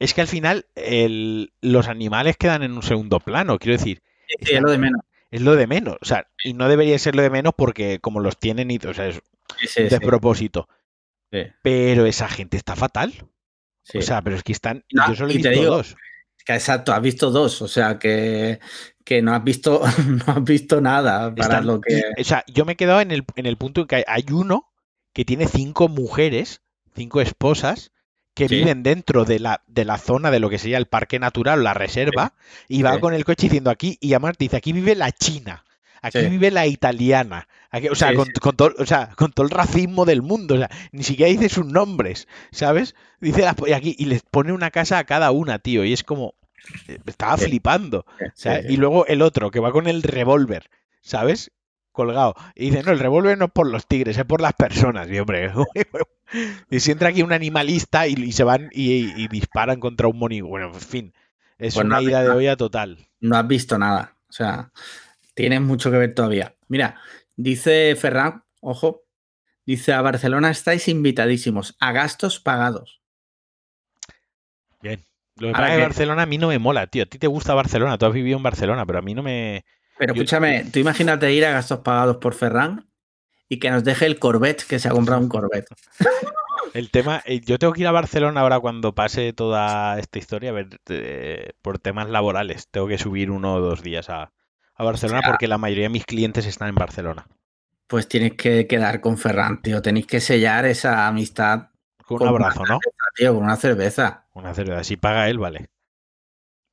[0.01, 4.03] es que al final el- los animales quedan en un segundo plano, quiero decir,
[4.41, 5.01] Sí, es lo de menos.
[5.31, 8.19] es lo de menos, o sea, y no debería ser lo de menos porque como
[8.21, 9.21] los tienen y, o sea, es
[9.77, 10.69] un despropósito.
[11.33, 13.13] Sí, Pero esa gente está fatal.
[13.83, 13.99] sí.
[13.99, 15.97] O sea, pero es que están, No, yo solo he visto digo, dos.
[16.45, 18.61] Que exacto, has visto dos, o sea que,
[19.05, 19.83] que no has visto,
[20.27, 22.03] no has visto nada para Están- lo que.
[22.19, 24.25] O sea, yo me he quedado en el, en el punto en que hay, hay
[24.33, 24.71] uno
[25.13, 26.63] que tiene cinco mujeres,
[26.95, 27.93] cinco esposas,
[28.35, 28.57] que Sí.
[28.57, 31.75] viven dentro de la, de la zona de lo que sería el parque natural, la
[31.75, 32.35] reserva,
[32.69, 33.01] y va Sí.
[33.01, 35.65] con el coche diciendo aquí, y además dice, aquí vive la china,
[36.03, 36.27] aquí Sí.
[36.29, 38.33] vive la italiana, aquí- o sea, Sí, con, sí.
[38.41, 41.49] con todo, o sea, con todo el racismo del mundo, o sea, ni siquiera dice
[41.49, 42.95] sus nombres, ¿sabes?
[43.21, 46.03] Dice las- y aquí, y les pone una casa a cada una, tío, y es
[46.05, 46.35] como,
[46.89, 48.01] Eh, Estaba flipando.
[48.21, 48.61] O sea.
[48.61, 50.69] Y luego el otro, que va con el revólver,
[51.01, 51.51] ¿sabes?
[51.91, 52.35] Colgado.
[52.55, 55.11] Y dice, no, el revólver no es por los tigres, es por las personas.
[55.11, 55.51] Y hombre,
[56.71, 60.19] y si entra aquí un animalista y, y se van y, y disparan contra un
[60.19, 60.49] monigo.
[60.49, 61.15] Bueno, en fin,
[61.59, 62.99] es Pues no una has ida de olla total.
[63.21, 64.17] No has visto nada.
[64.29, 64.71] O sea,
[65.35, 66.57] tienes mucho que ver todavía.
[66.69, 67.01] Mira,
[67.37, 69.03] dice Ferran, ojo,
[69.67, 73.03] dice a Barcelona estáis invitadísimos a gastos pagados.
[74.83, 75.05] Bien.
[75.37, 77.05] Lo que Ahora pasa es que Barcelona a mí no me mola, tío.
[77.05, 79.65] A ti te gusta Barcelona, tú has vivido en Barcelona, pero a mí no me...
[79.99, 82.91] Pero Yo- escúchame, tú imagínate ir a gastos pagados por Ferran
[83.49, 85.69] y que nos deje el Corvette, que se ha comprado un Corvette.
[86.73, 90.51] El tema, eh, yo tengo que ir a Barcelona ahora cuando pase toda esta historia,
[90.51, 92.69] a ver, eh, por temas laborales.
[92.71, 94.33] Tengo que subir uno o dos días a,
[94.81, 97.27] a Barcelona porque la mayoría de mis clientes están en Barcelona.
[97.87, 99.83] Pues tienes que quedar con Ferran, tío.
[99.83, 101.69] Tenéis que sellar esa amistad,
[102.07, 102.79] Con un abrazo, ¿no?
[103.15, 104.27] tío, con una cerveza.
[104.35, 104.85] Una cerveza.
[104.85, 105.69] Si paga él, vale.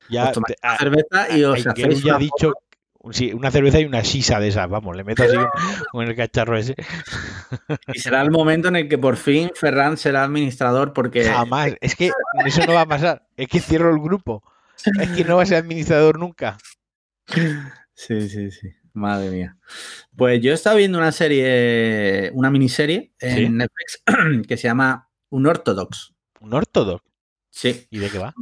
[0.08, 2.52] Ya, una a- cerveza y a- os hacéis ya una dicho,
[3.10, 5.36] sí, una cerveza y una sisa de esas, vamos, le meto así
[5.92, 6.74] con el cacharro ese.
[7.92, 11.94] Y será el momento en el que por fin Ferran será administrador porque Jamás, es
[11.94, 12.10] que
[12.46, 14.42] eso no va a pasar, es que cierro el grupo,
[14.98, 16.56] es que no va a ser administrador nunca.
[17.98, 18.68] Sí, sí, sí.
[18.92, 19.56] Madre mía.
[20.16, 23.48] Pues yo he estado viendo una serie, una miniserie en Sí.
[23.48, 24.02] Netflix
[24.48, 26.14] que se llama Un Ortodox.
[26.40, 27.02] Un ortodox.
[27.50, 27.88] Sí.
[27.90, 28.32] ¿Y de qué va?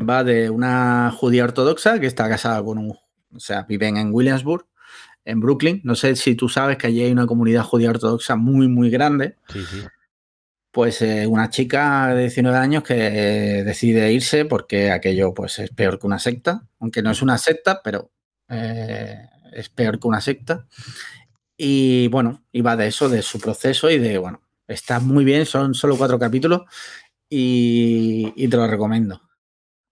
[0.00, 2.90] Va de una judía ortodoxa que está casada con un.
[2.90, 4.66] O sea, viven en Williamsburg,
[5.26, 5.82] en Brooklyn.
[5.84, 9.36] No sé si tú sabes que allí hay una comunidad judía ortodoxa muy, muy grande.
[9.50, 9.82] Sí, sí.
[10.70, 12.94] Pues eh, una chica de 19 años que
[13.58, 16.66] eh, decide irse porque aquello pues, es peor que una secta.
[16.80, 18.10] Aunque no es una secta, pero
[18.48, 20.66] eh, es peor que una secta.
[21.56, 25.74] Y bueno, iba de eso, de su proceso y de, bueno, está muy bien, son
[25.74, 26.62] solo cuatro capítulos
[27.28, 29.20] y, y te lo recomiendo.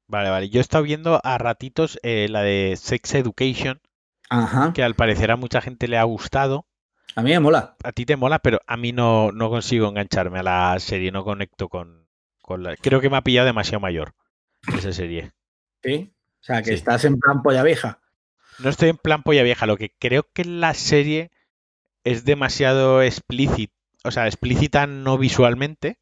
[0.08, 0.48] Vale, vale.
[0.50, 3.80] Yo he estado viendo a ratitos eh, la de Sex Education,
[4.28, 4.72] Ajá.
[4.74, 6.66] que al parecer a mucha gente le ha gustado.
[7.14, 7.76] A mí me mola.
[7.84, 11.24] A ti te mola, pero a mí no, no consigo engancharme a la serie, no
[11.24, 12.08] conecto con,
[12.42, 12.76] con la...
[12.76, 14.14] Creo que me ha pillado demasiado mayor
[14.76, 15.32] esa serie.
[15.82, 16.12] Sí.
[16.40, 16.74] O sea, que Sí.
[16.74, 18.00] estás en plan polla vieja.
[18.58, 21.30] No estoy en plan polla vieja, lo que creo que la serie
[22.04, 23.74] es demasiado explícita,
[24.04, 25.98] o sea, explícita no visualmente,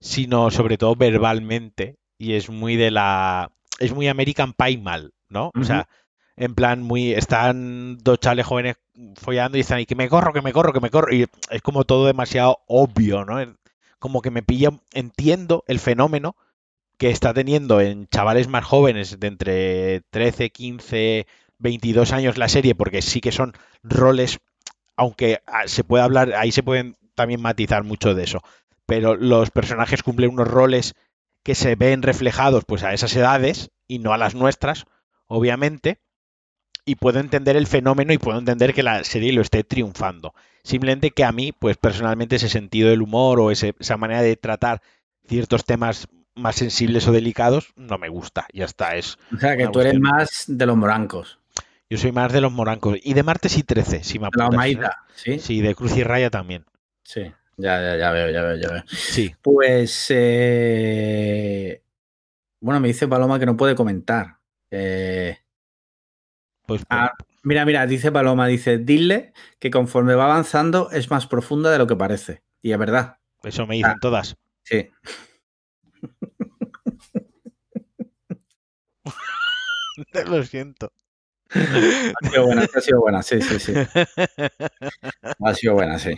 [0.00, 3.52] sino sobre todo verbalmente, y es muy de la...
[3.78, 5.52] es muy American Pie mal, ¿no?
[5.58, 5.88] O sea,
[6.36, 7.12] en plan muy...
[7.12, 8.76] están dos chavales jóvenes
[9.14, 11.62] follando y están ahí, que me corro, que me corro, que me corro, y es
[11.62, 13.38] como todo demasiado obvio, ¿no?
[13.98, 16.36] Como que me pilla, entiendo el fenómeno
[16.98, 21.26] que está teniendo en chavales más jóvenes de entre 13, 15,
[21.62, 23.52] 22 años la serie, porque sí que son
[23.82, 24.38] roles,
[24.96, 28.42] aunque ah, se puede hablar, ahí se pueden también matizar mucho de eso,
[28.86, 30.94] pero los personajes cumplen unos roles
[31.44, 34.84] que se ven reflejados pues a esas edades y no a las nuestras,
[35.26, 35.98] obviamente,
[36.84, 40.34] y puedo entender el fenómeno y puedo entender que la serie lo esté triunfando.
[40.64, 44.36] Simplemente que a mí, pues personalmente ese sentido del humor o ese- esa manera de
[44.36, 44.82] tratar
[45.26, 48.46] ciertos temas más sensibles o delicados no me gusta.
[48.52, 51.38] Ya está, es O sea, que tú eres más de los morancos.
[51.92, 54.46] Yo soy más de los morancos y de martes y 13, si me De la
[54.46, 54.78] apuras, ¿eh?
[55.14, 55.38] ¿Sí?
[55.38, 56.64] Sí, de Cruz y Raya también.
[57.04, 57.20] Sí.
[57.58, 58.82] Ya, ya, ya veo, ya veo, ya veo.
[58.86, 59.34] Sí.
[59.42, 61.82] Pues, eh,
[62.60, 64.38] bueno, me dice Paloma que no puede comentar.
[64.70, 65.36] Eh,
[66.66, 67.12] Pues, Ah.
[67.42, 71.86] mira, mira, dice Paloma, dice, dile que conforme va avanzando es más profunda de lo
[71.86, 72.42] que parece.
[72.62, 74.34] Y es verdad, eso me dicen todas.
[74.62, 74.88] sí.
[80.26, 80.90] Lo siento.
[81.54, 83.72] Ha sido buena, ha sido buena, sí, sí, sí.
[85.44, 86.12] Ha sido buena, sí.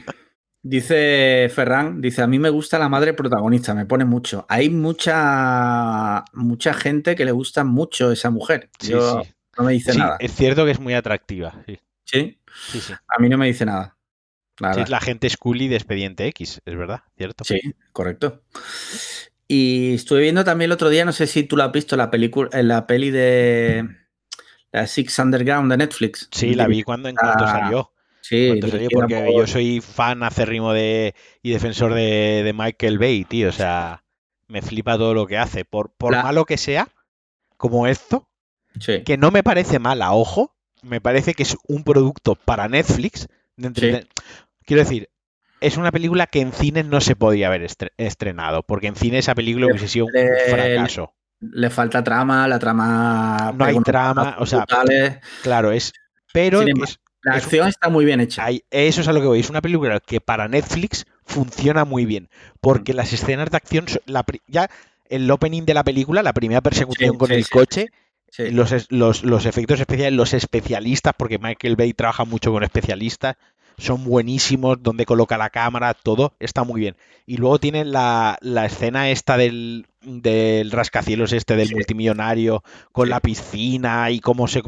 [0.63, 4.47] Dice Ferran, dice, a mí me gusta la madre protagonista, me pone mucho.
[4.49, 8.71] Hay mucha mucha gente que le gusta mucho esa mujer.
[8.79, 9.31] Sí, Yo sí.
[9.59, 10.17] no me dice Sí, nada.
[10.21, 11.63] es cierto que es muy atractiva.
[11.67, 12.39] Sí, Sí,
[12.81, 13.97] sí, a mí no me dice nada.
[14.61, 17.45] La es la gente Scully de Expediente X, es verdad, ¿cierto?
[17.45, 17.61] Sí,
[17.93, 18.43] correcto.
[19.49, 22.11] Y estuve viendo también el otro día, no sé si tú la has visto, la
[22.11, 23.87] película, en la peli de
[24.87, 26.29] Six Underground de Netflix.
[26.33, 27.93] Sí, la vi cuando en cuanto Ah, salió.
[28.21, 32.99] Sí, cuando salió, porque por- yo soy fan acérrimo de y defensor de, de Michael
[32.99, 33.49] Bay, tío.
[33.51, 34.03] O sea,
[34.49, 35.65] me flipa todo lo que hace.
[35.65, 36.89] Por, por La- malo que sea,
[37.57, 38.29] como esto,
[38.81, 43.29] Sí, que no me parece mala, ojo, me parece que es un producto para Netflix.
[43.57, 44.07] de
[44.67, 45.11] Quiero decir,
[45.61, 49.19] es una película que en cines no se podía haber estre- estrenado, porque en cine
[49.19, 50.13] esa película hubiese sido un
[50.51, 51.15] fracaso.
[51.53, 53.53] Le falta trama, la trama...
[53.57, 54.65] No hay trama, o sea.
[55.43, 55.93] Claro, es.
[56.33, 58.45] Pero Sin embargo, es- la es- acción está muy bien hecha.
[58.45, 59.41] hay- eso es a lo que voy.
[59.41, 62.29] Es una película que para Netflix funciona muy bien.
[62.61, 62.97] Porque Mm.
[62.97, 63.87] las escenas de acción.
[64.07, 64.69] la ya
[65.09, 67.87] el opening de la película, la primera persecución Sí, con sí, el sí, coche,
[68.31, 68.51] Sí.
[68.51, 73.37] los, los, los efectos especiales, los especialistas, porque Michael Bay trabaja mucho con especialistas,
[73.79, 76.97] son buenísimos, donde coloca la cámara, todo está muy bien.
[77.27, 81.75] Y luego tiene la, la escena esta del, del rascacielos este del Sí.
[81.75, 82.63] multimillonario
[82.93, 83.11] con Sí.
[83.11, 84.63] la piscina y cómo se...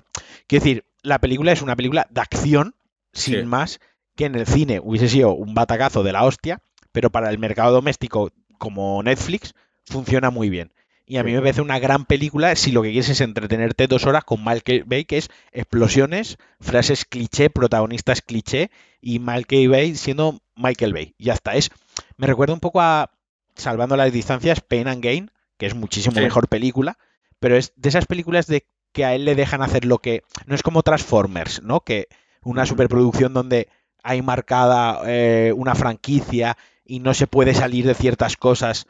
[0.47, 2.75] Quiero decir, la película es una película de acción,
[3.13, 3.47] sin Sí.
[3.47, 3.81] más,
[4.17, 6.61] que en el cine hubiese sido un batacazo de la hostia,
[6.93, 9.55] pero para el mercado doméstico como Netflix
[9.85, 10.73] funciona muy bien.
[11.09, 14.07] Y a mí me parece una gran película si lo que quieres es entretenerte dos
[14.07, 20.41] horas con Michael Bay, que es explosiones, frases cliché, protagonistas cliché y Michael Bay siendo
[20.57, 21.15] Michael Bay.
[21.19, 21.55] Ya está.
[21.55, 21.71] Es,
[22.17, 23.13] me recuerda un poco a,
[23.55, 26.21] salvando las distancias, Pain and Gain, que es muchísimo Sí.
[26.21, 26.99] mejor película,
[27.39, 30.25] pero es de esas películas de que a él le dejan hacer lo que...
[30.47, 31.81] No es como Transformers, ¿no?
[31.81, 32.09] Que
[32.43, 33.69] una superproducción donde
[34.03, 38.87] hay marcada eh, una franquicia y no se puede salir de ciertas cosas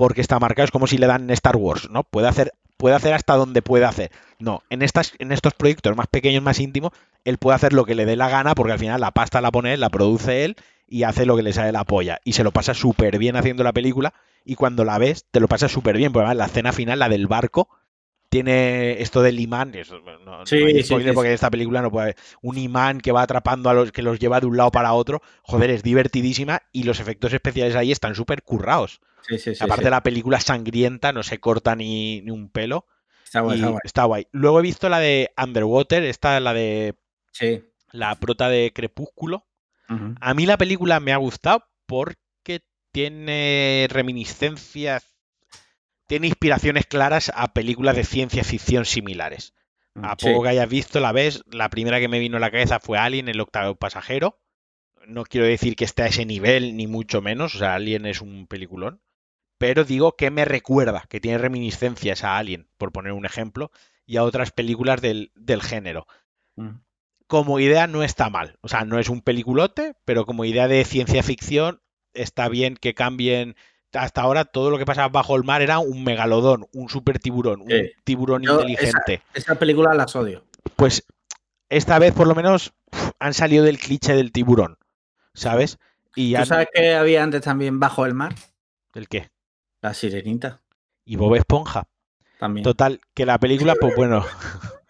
[0.00, 0.64] porque está marcado.
[0.64, 2.04] Es como si le dan Star Wars, ¿no?
[2.04, 4.10] Puede hacer, puede hacer hasta donde puede hacer.
[4.38, 6.92] No, en, estas, en estos proyectos más pequeños, más íntimos,
[7.26, 9.50] él puede hacer lo que le dé la gana porque al final la pasta la
[9.50, 10.56] pone él, la produce él
[10.88, 12.18] y hace lo que le sale la polla.
[12.24, 15.48] Y se lo pasa súper bien haciendo la película y cuando la ves te lo
[15.48, 16.12] pasas súper bien.
[16.12, 17.68] Porque además la escena final, la del barco,
[18.30, 21.90] tiene esto del imán, eso, no, Sí, no hay sí, sí, porque esta película no
[21.90, 24.70] puede haber un imán que va atrapando a los que los lleva de un lado
[24.70, 25.20] para otro.
[25.42, 29.00] Joder, es divertidísima y los efectos especiales ahí están súper currados.
[29.28, 29.90] Sí, sí, sí, Aparte sí.
[29.90, 32.86] la película sangrienta, no se corta ni, ni un pelo.
[33.24, 33.80] Está guay, está guay.
[33.84, 34.26] está guay.
[34.32, 36.94] Luego he visto la de Underwater, esta la de
[37.32, 37.62] Sí.
[37.92, 39.46] la prota de Crepúsculo.
[40.20, 42.60] A mí la película me ha gustado porque
[42.92, 45.09] tiene reminiscencias,
[46.10, 49.54] tiene inspiraciones claras a películas de ciencia ficción similares.
[50.02, 50.26] A Sí.
[50.26, 52.98] poco que hayas visto, la ves, la primera que me vino a la cabeza fue
[52.98, 54.40] Alien, el octavo pasajero.
[55.06, 58.20] No quiero decir que esté a ese nivel, ni mucho menos, o sea, Alien es
[58.20, 59.00] un peliculón.
[59.58, 63.70] Pero digo que me recuerda, que tiene reminiscencias a Alien, por poner un ejemplo,
[64.06, 66.06] y a otras películas del, del género
[66.56, 66.80] Mm.
[67.28, 68.58] como idea no está mal.
[68.62, 71.80] O sea, no es un peliculote, pero como idea de ciencia ficción
[72.14, 73.54] está bien que cambien.
[73.92, 77.62] Hasta ahora todo lo que pasaba bajo el mar era un megalodón, un super tiburón,
[77.62, 77.72] un
[78.04, 79.22] tiburón Yo inteligente.
[79.34, 80.44] Esa película las odio.
[80.76, 81.04] Pues
[81.68, 82.72] esta vez por lo menos
[83.18, 84.78] han salido del cliché del tiburón,
[85.34, 85.78] ¿sabes?
[86.14, 86.46] Y ¿Tú han...
[86.46, 88.34] sabes que había antes también bajo el mar?
[88.94, 89.30] ¿El qué?
[89.80, 90.60] La sirenita.
[91.04, 91.88] Y Bob Esponja.
[92.38, 92.64] También.
[92.64, 94.24] Total, que la película, pues bueno,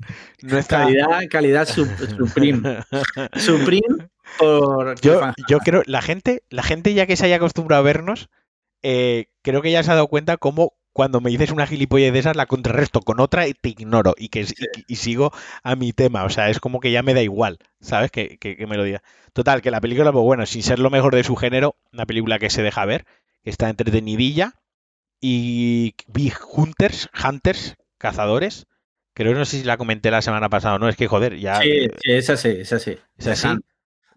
[0.42, 0.78] no está...
[0.84, 2.78] Calidad, calidad su- supreme.
[3.36, 4.08] Supreme
[4.38, 8.28] por Yo, yo creo, la gente, la gente ya que se haya acostumbrado a vernos,
[8.82, 12.18] eh, creo que ya se ha dado cuenta cómo cuando me dices una gilipollez de
[12.18, 14.46] esas la contrarresto con otra y te ignoro y que y,
[14.88, 16.24] y sigo a mi tema.
[16.24, 18.10] O sea, es como que ya me da igual, ¿sabes?
[18.10, 19.02] Que, que- que me lo diga.
[19.32, 22.38] Total, que la película, pues bueno, sin ser lo mejor de su género, una película
[22.40, 23.04] que se deja ver,
[23.44, 24.54] que está entretenidilla.
[25.20, 28.66] Y vi Hunters, Hunters, cazadores.
[29.14, 31.60] Creo no sé si la comenté la semana pasada o no, es que joder, ya
[31.60, 32.96] Sí, sí, es así, es así.
[33.18, 33.48] es así.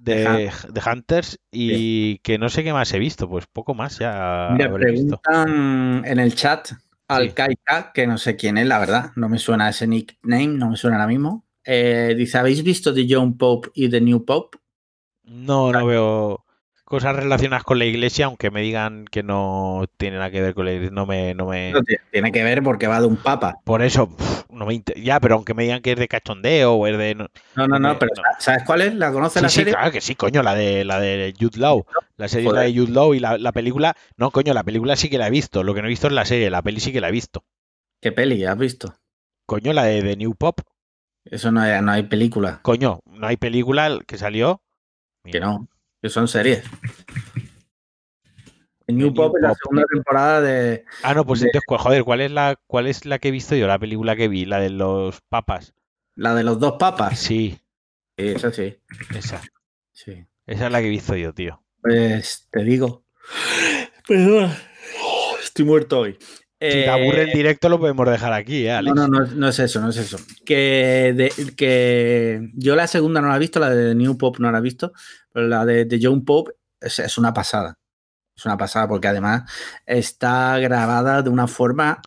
[0.03, 3.99] De, de de Hunters y que no sé qué más he visto, pues poco más
[3.99, 4.73] ya visto.
[4.73, 6.71] preguntan en el chat
[7.07, 7.33] al Sí.
[7.33, 9.11] Kaika, que no sé quién es, la verdad.
[9.15, 11.45] No me suena ese nickname, no me suena ahora mismo.
[11.65, 14.57] Eh, dice, ¿habéis visto The Young Pope y The New Pope?
[15.23, 16.45] No, no veo
[16.93, 20.65] cosas relacionadas con la iglesia, aunque me digan que no tiene nada que ver con
[20.65, 21.71] la iglesia, no me, no me...
[21.71, 21.81] No
[22.11, 23.55] tiene- que ver porque va de un papa.
[23.63, 24.15] Por eso,
[24.51, 27.15] no me inter- ya, pero aunque me digan que es de cachondeo o es de...
[27.15, 28.11] no- No, no, pero.
[28.37, 28.93] ¿sabes cuál es?
[28.93, 29.73] ¿La conoces Sí, la sí, serie?
[29.73, 31.83] claro que sí, coño, la de la de Jude Law.
[32.17, 33.95] La serie es la de Jude Law y la, la película...
[34.15, 35.63] No, coño, la película sí que la he visto.
[35.63, 37.43] Lo que no he visto es la serie, la peli sí que la he visto.
[38.03, 38.93] ¿Qué peli has visto?
[39.47, 40.59] Coño, la de New Pop.
[41.25, 42.59] Eso no hay, no hay película.
[42.61, 44.61] Coño, no hay película que salió...
[45.25, 45.67] Que no,
[46.03, 46.63] que son series.
[48.89, 49.57] New New Pop es la Pop.
[49.63, 50.83] segunda temporada de...
[51.01, 53.31] Ah, no, pues de- entonces, ¿cuál- joder, ¿cuál es la cuál es la que he
[53.31, 53.65] visto yo?
[53.65, 55.73] La película que vi, la de los papas.
[56.15, 57.17] La de los dos papas.
[57.17, 57.57] Sí,
[58.17, 58.77] Sí, esa sí.
[59.15, 59.41] esa.
[59.93, 60.27] sí.
[60.45, 61.63] Esa es la que he visto yo, tío.
[61.81, 63.05] Pues te digo.
[64.07, 64.55] Perdona.
[65.41, 66.17] Estoy muerto hoy.
[66.71, 68.95] Si te aburre el Eh, directo lo podemos dejar aquí, ¿eh, Alex?
[68.95, 70.17] No, no, no, es- no es eso, no es eso.
[70.45, 74.51] Que, de- que yo la segunda no la he visto, la de New Pop no
[74.51, 74.93] la he visto,
[75.31, 76.49] pero la de, de John Pop
[76.79, 77.77] es, es una pasada.
[78.35, 79.43] Es una pasada porque además
[79.85, 82.01] está grabada de una forma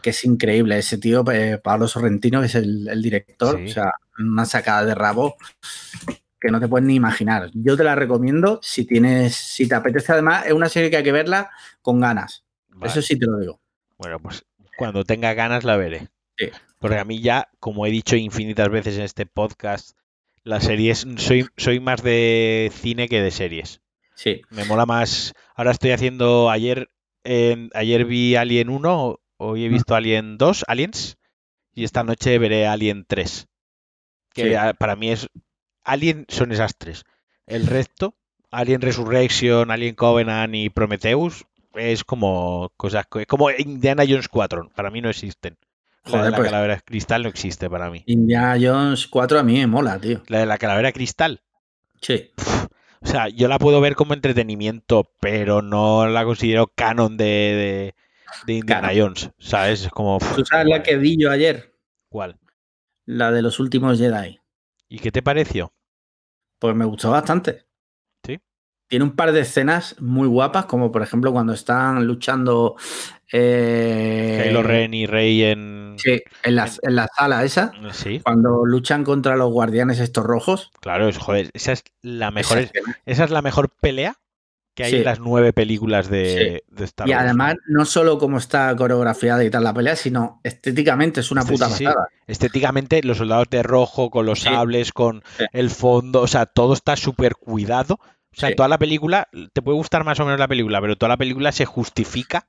[0.00, 0.78] que es increíble.
[0.78, 3.66] Ese tío, eh, Pablo Sorrentino, que es el, el director, Sí.
[3.66, 5.36] o sea, una sacada de rabo
[6.40, 7.50] que no te puedes ni imaginar.
[7.54, 10.12] Yo te la recomiendo si tienes, si te apetece.
[10.12, 11.50] Además, es una serie que hay que verla
[11.82, 12.44] con ganas.
[12.70, 12.90] Vale.
[12.90, 13.60] Eso sí te lo digo.
[14.02, 14.44] Bueno, pues
[14.76, 16.08] cuando tenga ganas la veré.
[16.36, 16.48] Sí.
[16.78, 19.96] Porque a mí ya, como he dicho infinitas veces en este podcast,
[20.44, 23.80] las series, soy, soy más de cine que de series.
[24.14, 24.42] Sí.
[24.50, 25.34] Me mola más.
[25.54, 26.90] Ahora estoy haciendo, ayer
[27.24, 31.16] en- ayer vi Alien 1, hoy he visto Alien 2, Aliens,
[31.72, 33.46] y esta noche veré Alien 3.
[34.34, 34.56] Que Sí.
[34.78, 35.28] para mí es.
[35.84, 37.04] Alien son esas tres.
[37.46, 38.16] El resto,
[38.50, 41.44] Alien Resurrection, Alien Covenant y Prometheus,
[41.74, 43.06] es como cosas.
[43.08, 44.68] co- Como Indiana Jones 4.
[44.74, 45.56] Para mí no existen.
[46.04, 48.02] la de Joder, la pues calavera cristal no existe para mí.
[48.06, 50.22] Indiana Jones 4 a mí me mola, tío.
[50.28, 51.42] La de la calavera cristal.
[52.00, 52.30] Sí.
[53.00, 57.94] O sea, yo la puedo ver como entretenimiento, pero no la considero canon de, de,
[58.46, 59.14] de Indiana Canon.
[59.14, 59.30] Jones.
[59.38, 59.82] ¿Sabes?
[59.84, 60.18] Es como.
[60.36, 61.72] ¿Tú sabes la que vi yo ayer?
[62.08, 62.38] ¿Cuál?
[63.06, 64.40] La de los últimos Jedi.
[64.88, 65.72] ¿Y qué te pareció?
[66.58, 67.66] Pues me gustó bastante.
[68.92, 68.96] Sí.
[68.98, 72.76] Tiene un par de escenas muy guapas, como por ejemplo cuando están luchando.
[73.32, 75.94] eh, Kylo Ren y Rey en.
[75.98, 77.72] sí, en, la, en la sala esa.
[77.92, 80.70] Sí, Cuando luchan contra los guardianes estos rojos.
[80.80, 82.68] claro, es, joder, esa es la mejor,
[83.06, 84.16] esa es la mejor pelea
[84.74, 84.96] que hay Sí.
[84.96, 89.50] en las nueve películas de, de Star Y además, no solo como está coreografiada y
[89.50, 91.84] tal la pelea, sino estéticamente es una Sí, puta sí, sí.
[91.84, 92.08] pasada.
[92.26, 94.44] Estéticamente, los soldados de rojo, con los Sí.
[94.48, 95.44] sables, con Sí.
[95.52, 97.98] el fondo, o sea, todo está súper cuidado.
[98.34, 98.54] O sea, Sí.
[98.56, 101.52] toda la película, te puede gustar más o menos la película, pero toda la película
[101.52, 102.48] se justifica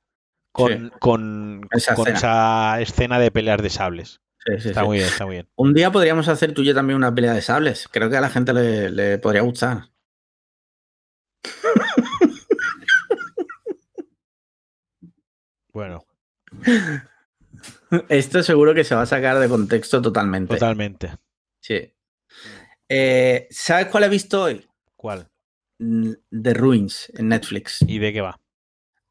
[0.52, 2.18] con, con, Esa con escena.
[2.76, 4.20] esa escena de peleas de sables.
[4.46, 5.48] Sí, Está muy bien, está muy bien.
[5.56, 7.88] Un día podríamos hacer tú y yo también una pelea de sables.
[7.90, 9.88] Creo que a la gente le, le podría gustar.
[15.72, 16.04] Bueno,
[18.08, 20.54] Esto seguro que se va a sacar de contexto totalmente.
[20.54, 21.14] totalmente.
[21.60, 21.92] Sí.
[22.88, 24.66] Eh, ¿Sabes cuál he visto hoy?
[24.96, 25.28] ¿Cuál?
[25.78, 27.84] The Ruins en Netflix.
[27.86, 28.40] ¿Y de qué va?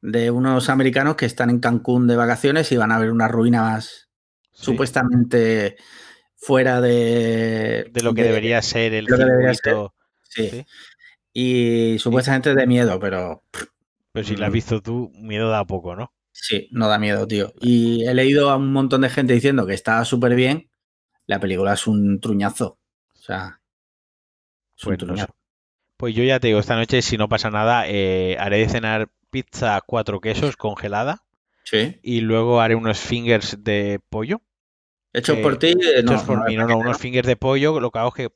[0.02, 4.10] De unos americanos que están en Cancún de vacaciones y van a ver unas ruinas
[4.52, 5.78] Sí, supuestamente
[6.36, 7.90] fuera de.
[7.92, 9.94] de lo que de- debería ser el circuito.
[10.30, 10.50] Sí.
[10.50, 10.66] sí.
[11.34, 13.44] Y supuestamente de miedo, pero
[14.12, 14.54] Pero si la has Mm.
[14.54, 16.14] visto tú, miedo da poco, ¿no?
[16.32, 17.54] sí, no da miedo, tío.
[17.62, 20.70] Y he leído a un montón de gente diciendo que estaba súper bien.
[21.28, 22.80] La película es un truñazo.
[23.14, 23.62] O sea.
[24.78, 25.26] Es un Pues no sé.
[25.98, 29.10] Pues yo ya te digo, esta noche, si no pasa nada, eh, haré de cenar
[29.30, 31.24] pizza cuatro quesos congelada
[31.64, 31.98] Sí.
[32.04, 34.42] y luego haré unos fingers de pollo.
[35.14, 35.68] Hecho que- por ti.
[35.68, 37.80] eh, Hechos no, por no, mí, no, no, unos fingers de pollo.
[37.80, 38.30] Lo que hago es que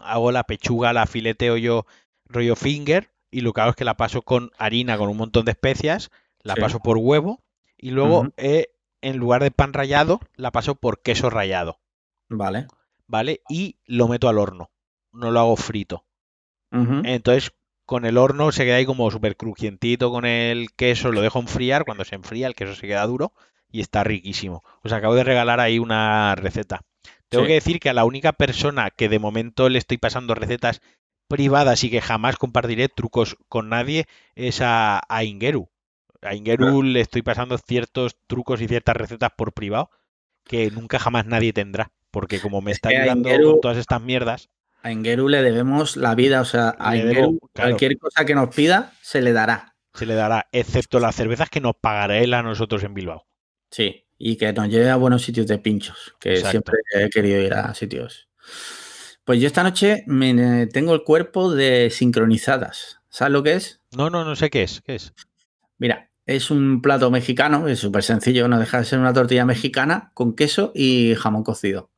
[0.00, 1.86] hago la pechuga, la fileteo yo
[2.26, 5.44] rollo finger y lo que hago es que la paso con harina, con un montón
[5.44, 6.10] de especias,
[6.42, 6.60] la Sí.
[6.60, 7.42] paso por huevo
[7.78, 8.68] y luego eh,
[9.00, 11.78] en lugar de pan rallado, la paso por queso rallado,
[12.28, 12.66] Vale.
[13.06, 13.40] ¿vale?
[13.48, 14.70] Y lo meto al horno,
[15.12, 16.04] no lo hago frito.
[17.04, 17.52] Entonces,
[17.86, 21.84] con el horno se queda ahí como súper crujientito con el queso, lo dejo enfriar,
[21.84, 23.32] cuando se enfría el queso se queda duro
[23.70, 24.62] y está riquísimo.
[24.82, 26.80] Os acabo de regalar ahí una receta.
[27.28, 27.48] Tengo Sí.
[27.48, 30.80] que decir que a la única persona que de momento le estoy pasando recetas
[31.28, 35.68] privadas y que jamás compartiré trucos con nadie es a, a Ingeru.
[36.22, 39.90] A Ingeru le estoy pasando ciertos trucos y ciertas recetas por privado
[40.44, 41.90] que nunca jamás nadie tendrá.
[42.10, 44.48] Porque como me está ayudando Ingeru- con todas estas mierdas,
[44.84, 47.70] A Engeru le debemos la vida, o sea, a debo, Engeru claro.
[47.70, 49.74] cualquier cosa que nos pida se le dará.
[49.94, 53.26] se le dará, excepto las cervezas que nos pagará él a nosotros en Bilbao.
[53.70, 56.50] Sí, y que nos lleve a buenos sitios de pinchos, que Exacto.
[56.50, 58.28] siempre he querido ir a sitios.
[59.24, 63.00] Pues yo esta noche me tengo el cuerpo de sincronizadas.
[63.08, 63.80] ¿Sabes lo que es?
[63.96, 64.82] No, no, no sé qué es.
[64.84, 65.14] ¿Qué es?
[65.78, 70.10] Mira, es un plato mexicano, es súper sencillo, no deja de ser una tortilla mexicana
[70.14, 71.90] con queso y jamón cocido.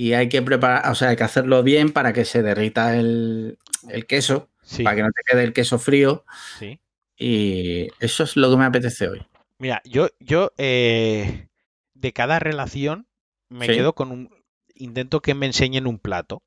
[0.00, 3.58] Y hay que preparar, o sea, hay que hacerlo bien para que se derrita el,
[3.88, 6.24] el queso, sí, para que no te quede el queso frío.
[6.58, 6.78] sí.
[7.20, 9.26] Y eso es lo que me apetece hoy.
[9.58, 11.48] Mira, yo, yo eh,
[11.94, 13.08] de cada relación
[13.48, 13.72] me Sí.
[13.72, 14.30] quedo con un.
[14.76, 16.44] Intento que me enseñen un plato.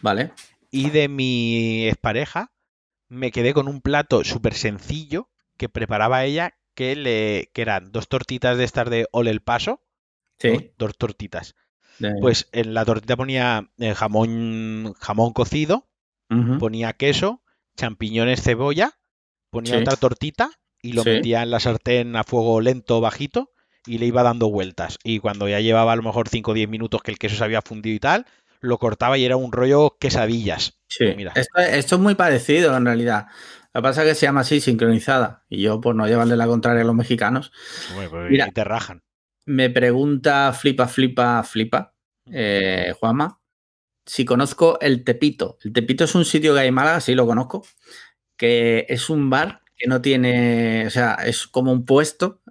[0.00, 0.32] ¿Vale?
[0.70, 2.52] Y de mi expareja
[3.10, 5.28] me quedé con un plato súper sencillo
[5.58, 9.82] que preparaba ella, que, le, que eran dos tortitas de estas de Ole el Paso.
[10.38, 10.48] Sí.
[10.48, 11.54] Dos, dos tortitas.
[12.20, 15.86] Pues en la tortita ponía eh, jamón, jamón cocido,
[16.58, 17.42] ponía queso,
[17.76, 18.92] champiñones, cebolla,
[19.50, 19.80] ponía Sí.
[19.82, 20.50] otra tortita
[20.82, 21.10] y lo Sí.
[21.10, 23.50] metía en la sartén a fuego lento, bajito,
[23.86, 24.98] y le iba dando vueltas.
[25.02, 27.44] Y cuando ya llevaba a lo mejor 5 o 10 minutos que el queso se
[27.44, 28.26] había fundido y tal,
[28.60, 30.78] lo cortaba y era un rollo quesadillas.
[30.88, 31.14] Sí.
[31.16, 31.32] Mira.
[31.34, 33.26] Esto, esto es muy parecido en realidad.
[33.72, 35.44] Lo que pasa es que se llama así, sincronizada.
[35.48, 37.52] Y yo, por no llevarle la contraria a los mexicanos,
[37.94, 38.44] Bueno, pues Mira.
[38.46, 39.02] ahí te rajan.
[39.48, 41.94] Me pregunta flipa, flipa, flipa,
[42.30, 43.40] eh, Juanma,
[44.06, 45.58] si conozco el Tepito.
[45.62, 47.66] El Tepito es un sitio que hay en Málaga, sí lo conozco,
[48.36, 52.42] que es un bar que no tiene, o sea, es como un puesto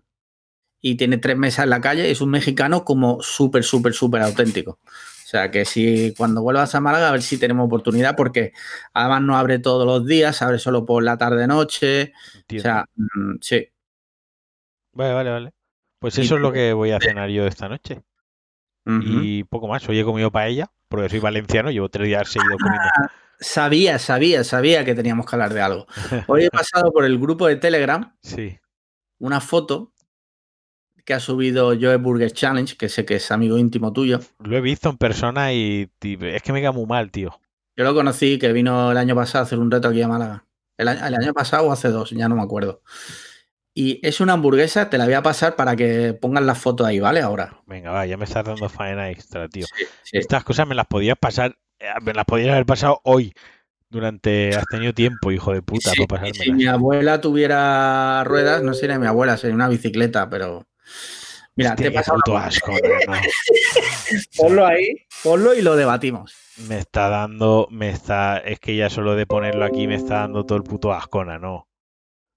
[0.82, 2.10] y tiene tres mesas en la calle.
[2.12, 4.80] Es un mexicano como súper, súper, súper auténtico.
[4.84, 8.54] O sea, que si cuando vuelvas a Málaga, a ver si tenemos oportunidad, porque
[8.94, 12.14] además no abre todos los días, abre solo por la tarde-noche.
[12.56, 13.68] O sea, mm, sí.
[14.94, 15.57] Vale, vale, vale.
[16.00, 18.04] Pues Y eso es lo que voy a cenar yo esta noche.
[18.86, 19.88] Y poco más.
[19.90, 22.88] Hoy he comido paella, porque soy valenciano, llevo tres días seguido comiendo.
[23.40, 25.88] Sabía, sabía, sabía que teníamos que hablar de algo.
[26.28, 28.58] Hoy he pasado por el grupo de Telegram Sí.
[29.20, 29.92] una foto
[31.06, 34.20] que ha subido Joe Burger Challenge, que sé que es amigo íntimo tuyo.
[34.40, 37.40] Lo he visto en persona y es que me queda muy mal, tío.
[37.76, 40.46] Yo lo conocí, que vino el año pasado a hacer un reto aquí a Málaga.
[40.78, 42.82] El año, el año pasado o hace dos, ya no me acuerdo.
[43.80, 47.00] Y es una hamburguesa, te la voy a pasar para que pongas la foto ahí,
[47.00, 47.22] ¿vale?
[47.22, 47.62] Ahora.
[47.68, 49.68] Venga, va, ya me estás dando faena extra, tío.
[49.68, 50.18] Sí, sí.
[50.18, 53.34] Estas cosas me las podías pasar, eh, me las podías haber pasado hoy.
[53.88, 54.56] Durante.
[54.56, 58.74] Has tenido tiempo, hijo de puta, Sí, para y si mi abuela tuviera ruedas, no
[58.74, 60.66] sería mi abuela, sería una bicicleta, pero.
[61.56, 62.78] Mira, Hostia, te pasado puto una- asco, no,
[63.14, 63.22] no.
[64.38, 66.34] Ponlo ahí, ponlo y lo debatimos.
[66.68, 70.48] Me está dando, me está, es que ya solo de ponerlo aquí me está dando
[70.48, 71.68] todo el puto ascona, ¿no?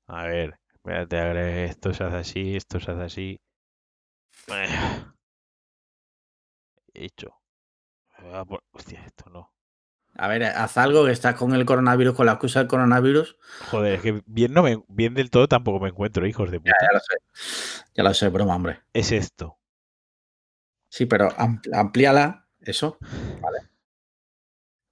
[0.06, 3.40] A ver, espérate, agregue esto se hace así, esto se hace así.
[6.94, 7.36] Hecho.
[8.72, 9.52] Hostia, esto no.
[10.16, 13.36] A ver, haz algo que estás con el coronavirus, con la excusa del coronavirus.
[13.70, 16.72] Joder, es que bien, no me, bien del todo tampoco me encuentro, hijos de puta.
[16.80, 17.16] Ya lo sé.
[17.94, 18.82] Ya lo sé, broma, hombre.
[18.92, 19.58] Es esto.
[20.90, 22.98] Sí, pero ampl- amplíala, eso.
[23.40, 23.58] Vale.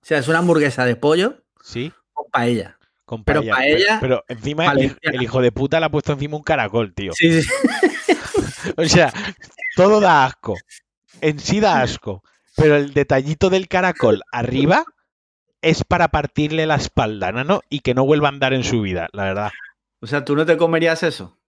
[0.00, 1.92] O sea, es una hamburguesa de pollo ¿Sí?
[2.12, 2.77] con paella.
[3.08, 3.54] Con Pero paella.
[3.54, 5.16] paella pero, encima el, hij- valenciana.
[5.16, 7.12] el hijo de puta le ha puesto encima un caracol, tío.
[7.14, 7.48] Sí, sí.
[8.76, 9.10] O sea,
[9.76, 10.54] todo da asco.
[11.22, 12.22] En sí da asco.
[12.54, 14.84] Pero el detallito del caracol arriba
[15.62, 17.62] es para partirle la espalda, ¿no?
[17.70, 19.50] Y que no vuelva a andar en su vida, la verdad.
[20.00, 21.38] O sea, ¿tú no te comerías eso?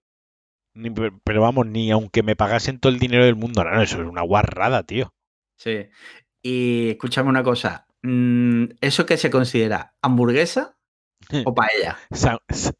[0.73, 0.89] Ni-
[1.23, 4.07] pero vamos, ni aunque me pagasen todo el dinero del mundo, no, no, eso es
[4.07, 5.13] una guarrada, tío.
[5.57, 5.89] Sí.
[6.41, 7.85] Y escúchame una cosa.
[8.01, 9.93] mm, ¿Eso qué se considera?
[10.01, 10.75] ¿Hamburguesa
[11.45, 11.97] o paella?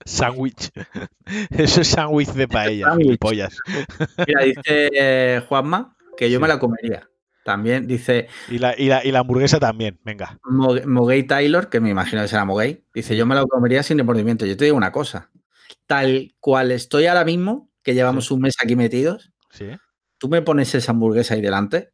[0.05, 0.71] Sándwich.
[1.51, 3.19] Eso es sándwich de paella, Sándwich.
[3.19, 3.57] pollas.
[4.27, 6.41] Mira, dice eh, Juanma que yo Sí.
[6.41, 7.07] me la comería.
[7.43, 10.37] También dice Y la, y, la, y la hamburguesa también, venga.
[10.43, 13.97] Mo- Moguey Taylor, que me imagino que será Moguey, dice, yo me la comería sin
[13.97, 14.45] remordimiento.
[14.45, 15.31] Yo te digo una cosa,
[15.87, 19.65] tal cual estoy ahora mismo, que llevamos un mes aquí metidos, ¿Sí?
[20.19, 21.89] tú me pones esa hamburguesa ahí delante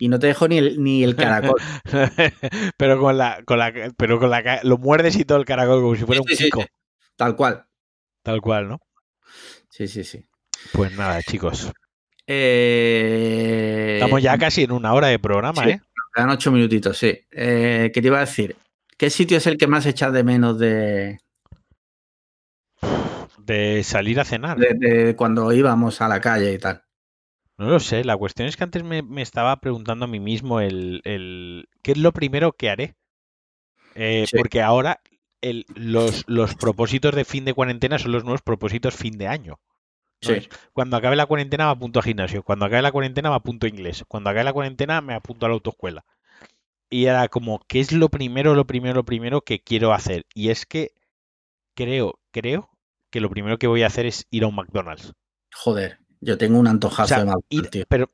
[0.00, 1.60] y no te dejo ni el, ni el caracol.
[2.76, 5.94] pero con la, con la, pero con la, lo muerdes y todo el caracol como
[5.94, 6.50] si fuera un sí, sí.
[7.16, 7.64] Tal cual.
[8.24, 8.80] Tal cual, ¿no?
[9.68, 10.26] Sí, sí, sí.
[10.72, 11.70] Pues nada, chicos.
[12.26, 15.64] Eh, Estamos ya casi en una hora de programa.
[15.68, 15.80] ¿eh?
[16.14, 17.18] Quedan ocho minutitos, sí.
[17.30, 18.56] Eh, ¿Qué te iba a decir?
[18.96, 21.18] ¿Qué sitio es el que más echas de menos de,
[23.38, 24.58] De salir a cenar.
[24.58, 26.82] de- de cuando íbamos a la calle y tal?
[27.60, 28.04] No lo sé.
[28.04, 31.92] La cuestión es que antes me, me estaba preguntando a mí mismo el, el- ¿qué
[31.92, 32.96] es lo primero que haré?
[33.94, 34.36] Eh, Sí.
[34.38, 35.00] Porque ahora
[35.42, 39.60] el- los, los propósitos de fin de cuarentena son los nuevos propósitos fin de año.
[40.22, 40.34] ¿no?
[40.34, 40.48] Sí.
[40.72, 42.42] Cuando acabe la cuarentena me apunto a gimnasio.
[42.42, 44.04] Cuando acabe la cuarentena me apunto a inglés.
[44.08, 46.04] Cuando acabe la cuarentena me apunto a la autoescuela.
[46.88, 50.24] Y era como, ¿qué es lo primero, lo primero, lo primero que quiero hacer?
[50.34, 50.92] Y es que
[51.74, 52.70] creo, creo
[53.10, 55.12] que lo primero que voy a hacer es ir a un McDonald's.
[55.54, 57.84] Joder, yo tengo un antojazo O sea, de McDonald's, ir- tío.
[57.88, 58.10] pero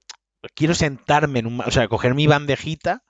[0.54, 3.04] quiero sentarme en un, o sea, coger mi bandejita,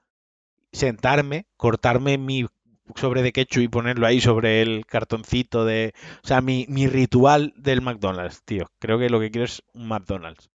[0.73, 2.47] sentarme, cortarme mi
[2.95, 5.93] sobre de ketchup y ponerlo ahí sobre el cartoncito de,
[6.23, 8.71] o sea, mi, mi ritual del McDonald's, tío.
[8.79, 10.51] Creo que lo que quiero es un McDonald's.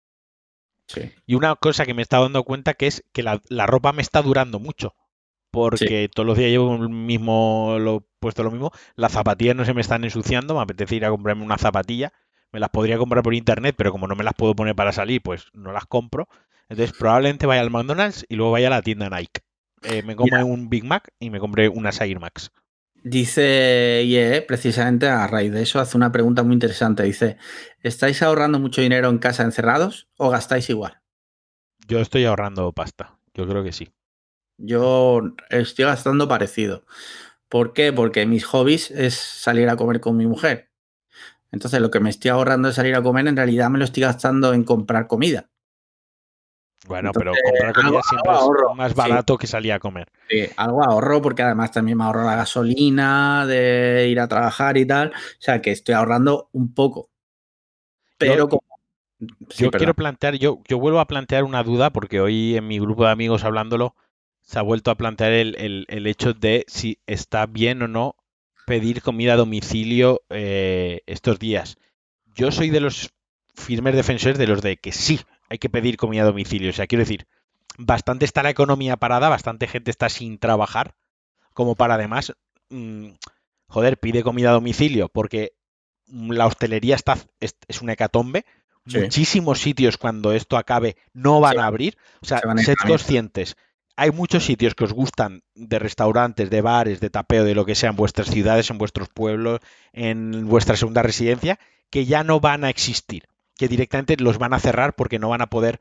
[0.89, 1.13] Sí.
[1.27, 4.03] Y una cosa que me estado dando cuenta que es que la, la ropa me
[4.03, 4.95] está durando mucho.
[5.51, 8.73] Porque todos los días llevo el mismo, lo puesto lo mismo.
[8.95, 10.55] Las zapatillas no se me están ensuciando.
[10.55, 12.13] Me apetece ir a comprarme una zapatilla.
[12.53, 15.23] Me las podría comprar por internet, pero como no me las puedo poner para salir,
[15.23, 16.29] pues no las compro.
[16.69, 19.43] Entonces probablemente vaya al McDonald's y luego vaya a la tienda Nike.
[19.83, 22.51] Eh, me compre un Big Mac y me compré unas Air Max.
[23.03, 27.05] Dice IE, precisamente a raíz de eso, hace una pregunta muy interesante.
[27.05, 27.37] Dice,
[27.81, 31.01] ¿estáis ahorrando mucho dinero en casa encerrados o gastáis igual?
[31.87, 33.17] Yo estoy ahorrando pasta.
[33.33, 33.93] Yo creo que sí.
[34.59, 35.21] Yo
[35.51, 36.85] estoy gastando parecido.
[37.49, 37.93] ¿Por qué?
[37.93, 40.71] Porque mis hobbies es salir a comer con mi mujer.
[41.53, 44.03] Entonces lo que me estoy ahorrando de salir a comer, en realidad me lo estoy
[44.03, 45.49] gastando en comprar comida.
[46.87, 48.97] Bueno, Entonces, pero comprar comida algo- siempre algo ahorro, es más sí.
[48.99, 50.09] barato que salir a comer.
[50.29, 54.87] Sí, algo ahorro porque además también me ahorro la gasolina de ir a trabajar y
[54.87, 55.09] tal.
[55.09, 57.11] O sea que estoy ahorrando un poco.
[58.19, 58.63] Pero Yo- como...
[59.49, 62.79] Sí, yo quiero plantear, yo, yo vuelvo a plantear una duda porque hoy en mi
[62.79, 63.95] grupo de amigos hablándolo
[64.43, 68.15] se ha vuelto a plantear el, el- el hecho de si está bien o no
[68.67, 71.79] pedir comida a domicilio eh, estos días.
[72.35, 73.15] Yo soy de los
[73.55, 76.69] firmes defensores de los de que sí hay que pedir comida a domicilio.
[76.71, 77.27] O sea, quiero decir,
[77.79, 80.95] bastante está la economía parada, bastante gente está sin trabajar,
[81.55, 82.35] como para además,
[82.69, 83.11] mm,
[83.69, 85.55] joder, pide comida a domicilio, porque
[86.07, 88.45] la hostelería está, es, una hecatombe.
[88.85, 91.99] Muchísimos sitios cuando esto acabe no van a abrir.
[92.23, 93.57] O sea, sed conscientes.
[93.97, 97.75] Hay muchos sitios que os gustan de restaurantes, de bares, de tapeo, de lo que
[97.75, 99.61] sea en vuestras ciudades, en vuestros pueblos,
[99.93, 101.59] en vuestra segunda residencia,
[101.91, 103.25] que ya no van a existir.
[103.57, 105.81] Que directamente los van a cerrar porque no van a poder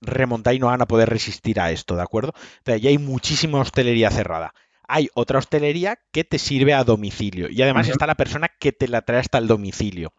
[0.00, 2.32] remontar y no van a poder resistir a esto, ¿de acuerdo?
[2.58, 4.54] Entonces, ya hay muchísima hostelería cerrada
[4.92, 7.48] hay otra hostelería que te sirve a domicilio.
[7.50, 10.12] Y además está la persona que te la trae hasta el domicilio.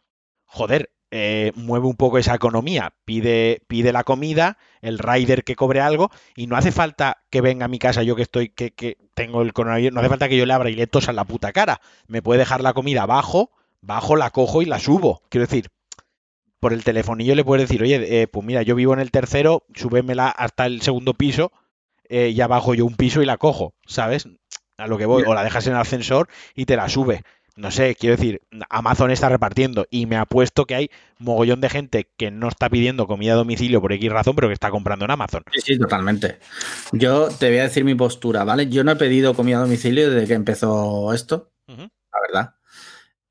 [0.46, 2.96] Joder, eh, mueve un poco esa economía.
[3.06, 7.66] Pide, pide la comida, el rider que cobre algo, y no hace falta que venga
[7.66, 10.38] a mi casa yo que estoy, que, que tengo el coronavirus, no hace falta que
[10.38, 11.82] yo le abra y le tosa la puta cara.
[12.08, 15.22] Me puede dejar la comida abajo, bajo, la cojo y la subo.
[15.30, 15.70] Quiero decir,
[16.60, 19.68] por el telefonillo le puedes decir, oye, eh, pues mira, yo vivo en el tercero,
[19.76, 21.52] súbemela hasta el segundo piso,
[22.10, 24.28] eh, y abajo yo un piso y la cojo, ¿sabes?
[24.78, 27.22] a lo que voy, o la dejas en el ascensor y te la sube.
[27.56, 30.90] No sé, quiero decir, Amazon está repartiendo y me apuesto que hay
[31.20, 34.56] mogollón de gente que no está pidiendo comida a domicilio por X razón, pero que
[34.56, 35.44] está comprando en Amazon.
[35.54, 36.40] Sí, sí, totalmente.
[36.92, 38.70] Yo te voy a decir mi postura, ¿vale?
[38.70, 42.56] Yo no he pedido comida a domicilio desde que empezó esto, la verdad.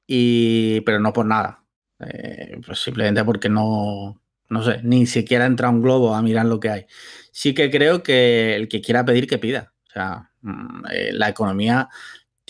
[0.07, 1.65] Y, pero no por nada.
[1.99, 6.61] Eh, pues simplemente porque no, no sé, ni siquiera entra un globo a mirar lo
[6.61, 6.87] que hay.
[7.33, 9.73] Sí que creo que el que quiera pedir, que pida.
[9.89, 11.89] O sea, Mm, eh, la economía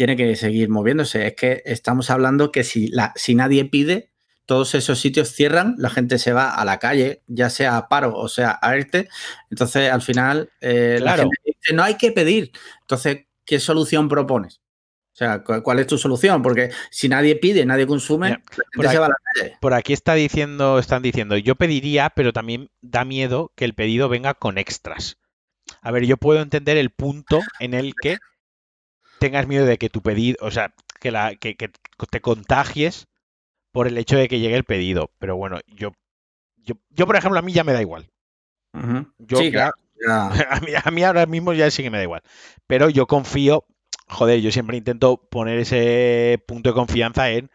[0.02, 1.28] tiene que seguir moviéndose.
[1.28, 4.10] Es que estamos hablando que si, la, si nadie pide,
[4.46, 8.12] todos esos sitios cierran, la gente se va a la calle, ya sea a paro
[8.12, 9.08] o sea a ERTE.
[9.48, 12.50] Entonces, al final, eh, la gente dice, no hay que pedir.
[12.80, 14.60] Entonces, ¿qué solución propones?
[15.12, 16.42] O sea, ¿cuál es tu solución?
[16.42, 18.36] Porque si nadie pide, nadie consume, la
[18.74, 19.56] gente se va a la calle.
[19.60, 24.08] Por aquí está diciendo, están diciendo, yo pediría, pero también da miedo que el pedido
[24.08, 25.18] venga con extras.
[25.80, 28.18] A ver, yo puedo entender el punto en el que
[29.22, 33.06] tengas miedo de que tu pedido, o sea, que, la, que, te contagies
[33.70, 35.10] por el hecho de que llegue el pedido.
[35.18, 35.92] Pero bueno, yo,
[36.56, 38.10] yo, por ejemplo, a mí ya me da igual.
[39.18, 39.74] Yo, sí, claro.
[40.50, 42.22] A, mí, a mí ahora mismo ya sí que me da igual.
[42.66, 43.64] Pero yo confío,
[44.08, 47.50] joder, yo siempre intento poner ese punto de confianza en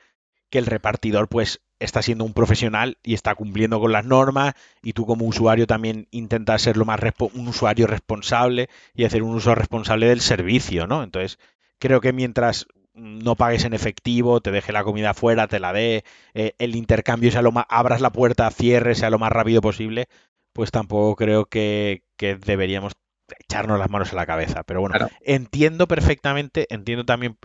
[0.50, 4.94] que el repartidor pues está siendo un profesional y está cumpliendo con las normas y
[4.94, 7.02] tú como usuario también intentas ser lo más
[7.34, 11.04] un usuario responsable y hacer un uso responsable del servicio, ¿no?
[11.04, 11.38] Entonces,
[11.80, 16.04] creo que mientras no pagues en efectivo, te deje la comida afuera, te la dé,
[16.34, 20.08] eh, el intercambio sea lo más, abras la puerta, cierres, sea lo más rápido posible,
[20.54, 22.94] pues tampoco creo que, deberíamos
[23.40, 24.64] echarnos las manos a la cabeza.
[24.64, 27.38] Pero bueno, entiendo perfectamente, entiendo también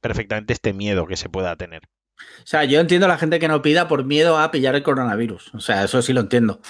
[0.00, 1.82] perfectamente este miedo que se pueda tener.
[2.18, 4.82] O sea, yo entiendo a la gente que no pida por miedo a pillar el
[4.82, 5.54] coronavirus.
[5.54, 6.60] O sea, eso sí lo entiendo.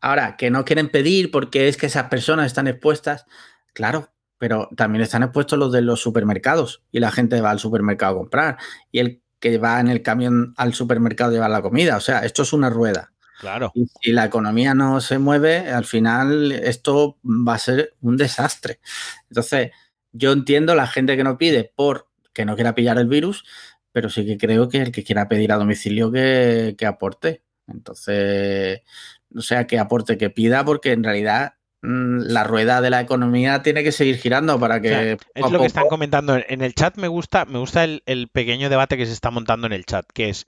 [0.00, 3.24] Ahora, que no quieren pedir porque es que esas personas están expuestas,
[3.72, 8.12] claro, pero también están expuestos los de los supermercados y la gente va al supermercado
[8.12, 8.56] a comprar
[8.92, 11.96] y el que va en el camión al supermercado a llevar la comida.
[11.96, 13.12] O sea, esto es una rueda.
[13.40, 13.70] Claro.
[13.74, 18.80] Y si la economía no se mueve, al final esto va a ser un desastre.
[19.28, 19.72] Entonces,
[20.12, 23.44] yo entiendo la gente que no pide por que no quiera pillar el virus,
[23.92, 27.42] pero sí que creo que el que quiera pedir a domicilio que, aporte.
[27.66, 28.82] Entonces,
[29.34, 33.84] o sea, que aporte, que pida, porque en realidad la rueda de la economía tiene
[33.84, 35.18] que seguir girando para que.
[35.34, 36.36] es lo que están comentando.
[36.48, 39.72] En el chat me gusta, me gusta el, pequeño debate que se está montando en
[39.72, 40.46] el chat, que es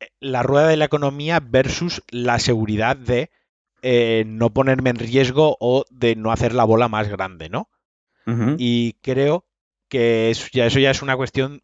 [0.00, 3.30] eh, la rueda de la economía versus la seguridad de
[3.82, 7.68] eh, no ponerme en riesgo o de no hacer la bola más grande, ¿no?
[8.58, 9.46] Y creo
[9.88, 11.62] que ya, eso ya es una cuestión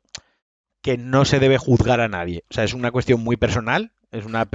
[0.80, 2.44] que no se debe juzgar a nadie.
[2.50, 4.48] O sea, es una cuestión muy personal, es una,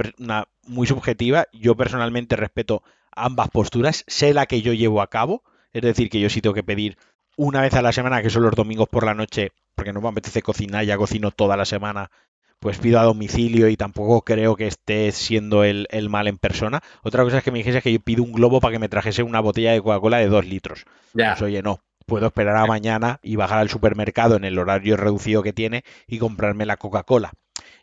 [0.66, 1.46] muy subjetiva.
[1.52, 2.82] Yo personalmente respeto
[3.14, 5.42] ambas posturas, sé la que yo llevo a cabo,
[5.72, 6.98] es decir, que yo sí tengo que pedir
[7.36, 10.08] una vez a la semana, que son los domingos por la noche, porque no me
[10.08, 12.10] apetece cocinar, ya cocino toda la semana,
[12.58, 16.80] pues pido a domicilio y tampoco creo que esté siendo el, mal en persona.
[17.02, 19.22] Otra cosa es que me dijese que yo pido un globo para que me trajese
[19.22, 20.84] una botella de Coca-Cola de dos litros.
[21.14, 25.42] Pues oye, no puedo esperar a mañana y bajar al supermercado en el horario reducido
[25.42, 27.32] que tiene y comprarme la Coca-Cola.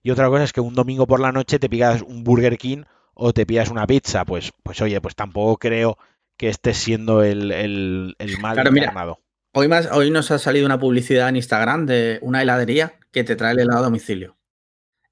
[0.03, 2.84] Y otra cosa es que un domingo por la noche te pidas un Burger King
[3.18, 4.24] o te pidas una pizza.
[4.26, 5.97] Pues, pues oye, pues tampoco creo
[6.38, 9.20] que estés siendo el, el, mal claro,
[9.53, 13.36] hoy, más, hoy nos ha salido una publicidad en Instagram de una heladería que te
[13.36, 14.38] trae el helado a domicilio.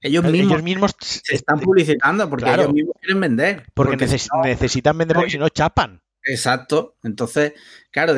[0.01, 0.23] Ellos
[0.61, 3.63] mismos, se están publicitando porque ellos mismos quieren vender.
[3.73, 5.99] Porque, necesitan vender porque si no chapan.
[6.23, 6.95] Exacto.
[7.01, 7.53] Entonces,
[7.89, 8.13] claro,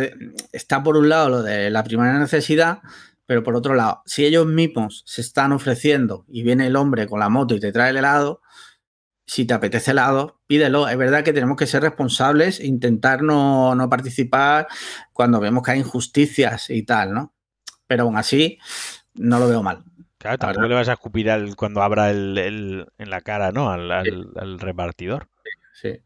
[0.51, 2.79] está por un lado lo de la primera necesidad,
[3.25, 7.21] pero por otro lado, si ellos mismos se están ofreciendo y viene el hombre con
[7.21, 8.41] la moto y te trae el helado,
[9.27, 10.87] si te apetece helado, pídelo.
[10.87, 14.67] Es verdad que tenemos que ser responsables, intentar no, no participar
[15.13, 17.33] cuando vemos que hay injusticias y tal, ¿no?
[17.87, 18.57] Pero aún así,
[19.15, 19.83] no lo veo mal.
[20.17, 20.69] Claro, La tampoco verdad.
[20.69, 23.69] le vas a escupir al, cuando abra el, el- en la cara, ¿no?
[23.69, 25.27] Al, al- al repartidor.
[25.73, 25.99] Sí.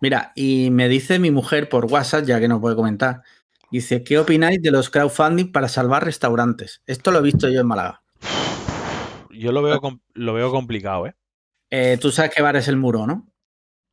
[0.00, 3.22] Mira, y me dice mi mujer por WhatsApp, ya que no puede comentar,
[3.70, 6.82] dice, ¿qué opináis de los crowdfunding para salvar restaurantes?
[6.86, 8.02] Esto lo he visto yo en Málaga.
[9.30, 11.14] Yo lo veo, com- lo veo complicado, ¿eh?
[11.76, 13.26] Eh, Tú sabes que bar es el muro, ¿no?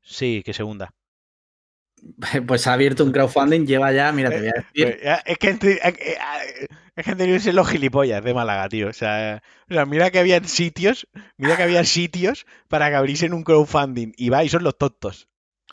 [0.03, 0.93] Sí, que segunda.
[2.47, 5.37] Pues ha abierto un crowdfunding, lleva ya, mira, te voy a decir, Pues, ya, es
[5.37, 8.89] que eh, eh, eh, es que ser los gilipollas de Málaga, tío.
[8.89, 11.07] O sea, o sea, mira que habían sitios,
[11.37, 14.13] mira que había sitios para que abriesen un crowdfunding.
[14.15, 15.27] Y va, y son los tontos.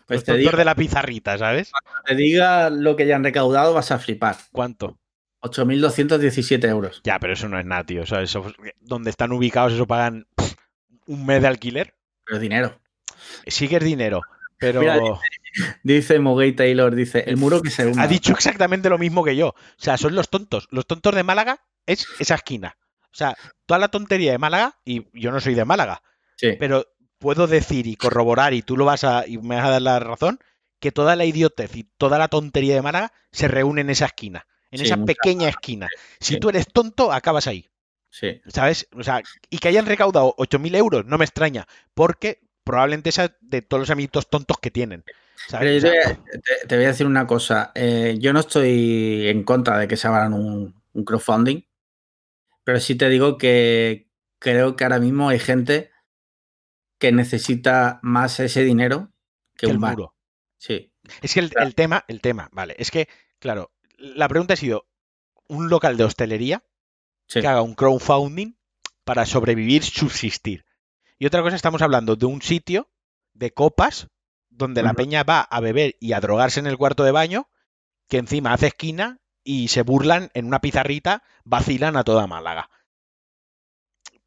[0.06, 1.72] pues los te tontos digo, de la pizarrita, ¿sabes?
[2.06, 4.36] te diga lo que ya han recaudado, vas a flipar.
[4.52, 4.98] ¿Cuánto?
[5.42, 7.00] 8.217 euros.
[7.04, 8.02] Ya, pero eso no es nada, tío.
[8.02, 8.50] O sea, eso,
[8.80, 10.54] donde están ubicados, eso pagan pff,
[11.06, 11.97] un mes de alquiler.
[12.28, 12.80] Pero dinero.
[13.46, 14.22] Sí que es dinero,
[14.58, 15.00] pero Mira,
[15.82, 18.02] Dice Mogay Taylor, dice, el muro que se hunda.
[18.02, 19.48] ha dicho exactamente lo mismo que yo.
[19.48, 20.68] O sea, son los tontos.
[20.70, 22.76] Los tontos de Málaga es esa esquina.
[23.04, 26.02] O sea, toda la tontería de Málaga, y yo no soy de Málaga,
[26.36, 26.86] Sí, pero
[27.18, 29.98] puedo decir y corroborar, y tú lo vas a, y me vas a dar la
[29.98, 30.38] razón,
[30.78, 34.46] que toda la idiotez y toda la tontería de Málaga se reúne en esa esquina,
[34.70, 35.88] en Sí, esa pequeña esquina.
[36.20, 36.40] Si sí.
[36.40, 37.68] tú eres tonto, acabas ahí.
[38.10, 38.40] Sí.
[38.48, 38.88] ¿Sabes?
[38.92, 43.62] O sea, y que hayan recaudado 8.000 euros, no me extraña, porque probablemente esa de
[43.62, 45.04] todos los amiguitos tontos que tienen.
[45.48, 45.68] ¿sabes?
[45.68, 47.72] Pero yo sea, te, voy a- te- te voy a decir una cosa.
[47.74, 51.62] eh, yo no estoy en contra de que se abran un, un crowdfunding,
[52.64, 55.90] pero sí te digo que creo que ahora mismo hay gente
[56.98, 59.12] que necesita más ese dinero
[59.56, 60.14] que, un muro.
[60.58, 60.92] Sí,
[61.22, 61.66] Es que el, Claro.
[61.66, 64.86] el tema, el tema, vale, es que, claro, la pregunta ha sido,
[65.46, 66.62] un local de hostelería
[67.28, 67.40] sí.
[67.40, 68.56] que haga un crowdfunding
[69.04, 70.64] para sobrevivir, subsistir.
[71.18, 72.90] Y otra cosa, estamos hablando de un sitio
[73.32, 74.08] de copas
[74.50, 77.48] donde la peña va a beber y a drogarse en el cuarto de baño,
[78.08, 82.68] que encima hace esquina y se burlan en una pizarrita, vacilan a toda Málaga.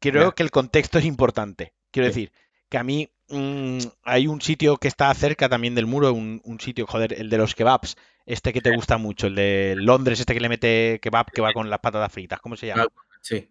[0.00, 1.74] Creo que el contexto es importante.
[1.90, 2.10] Quiero Sí.
[2.10, 2.32] decir,
[2.68, 6.60] que a mí mm, hay un sitio que está cerca también del muro, un, un
[6.60, 7.96] sitio, joder, el de los kebabs,
[8.26, 11.52] este que te gusta mucho, el de Londres, este que le mete kebab que va
[11.52, 12.86] con las patatas fritas, ¿cómo se llama?
[13.20, 13.48] sí.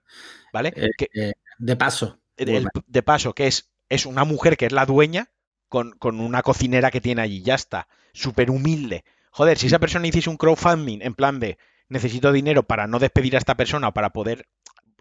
[0.51, 0.73] ¿Vale?
[0.75, 2.19] Eh, Que- eh, de paso.
[2.37, 5.29] el- de paso, que es, es una mujer que es la dueña
[5.69, 9.03] con, con una cocinera que tiene allí, ya está, súper humilde.
[9.31, 11.57] Joder, si esa persona hiciese un crowdfunding en plan de
[11.87, 14.47] necesito dinero para no despedir a esta persona o para poder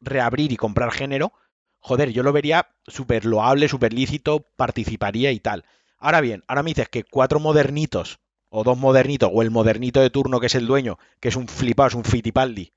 [0.00, 1.32] reabrir y comprar género,
[1.80, 5.64] joder, yo lo vería súper loable, súper lícito, participaría y tal.
[5.98, 10.10] Ahora bien, ahora me dices que cuatro modernitos, o dos modernitos, o el modernito de
[10.10, 12.72] turno que es el dueño, que es un flipado, es un fitipaldi.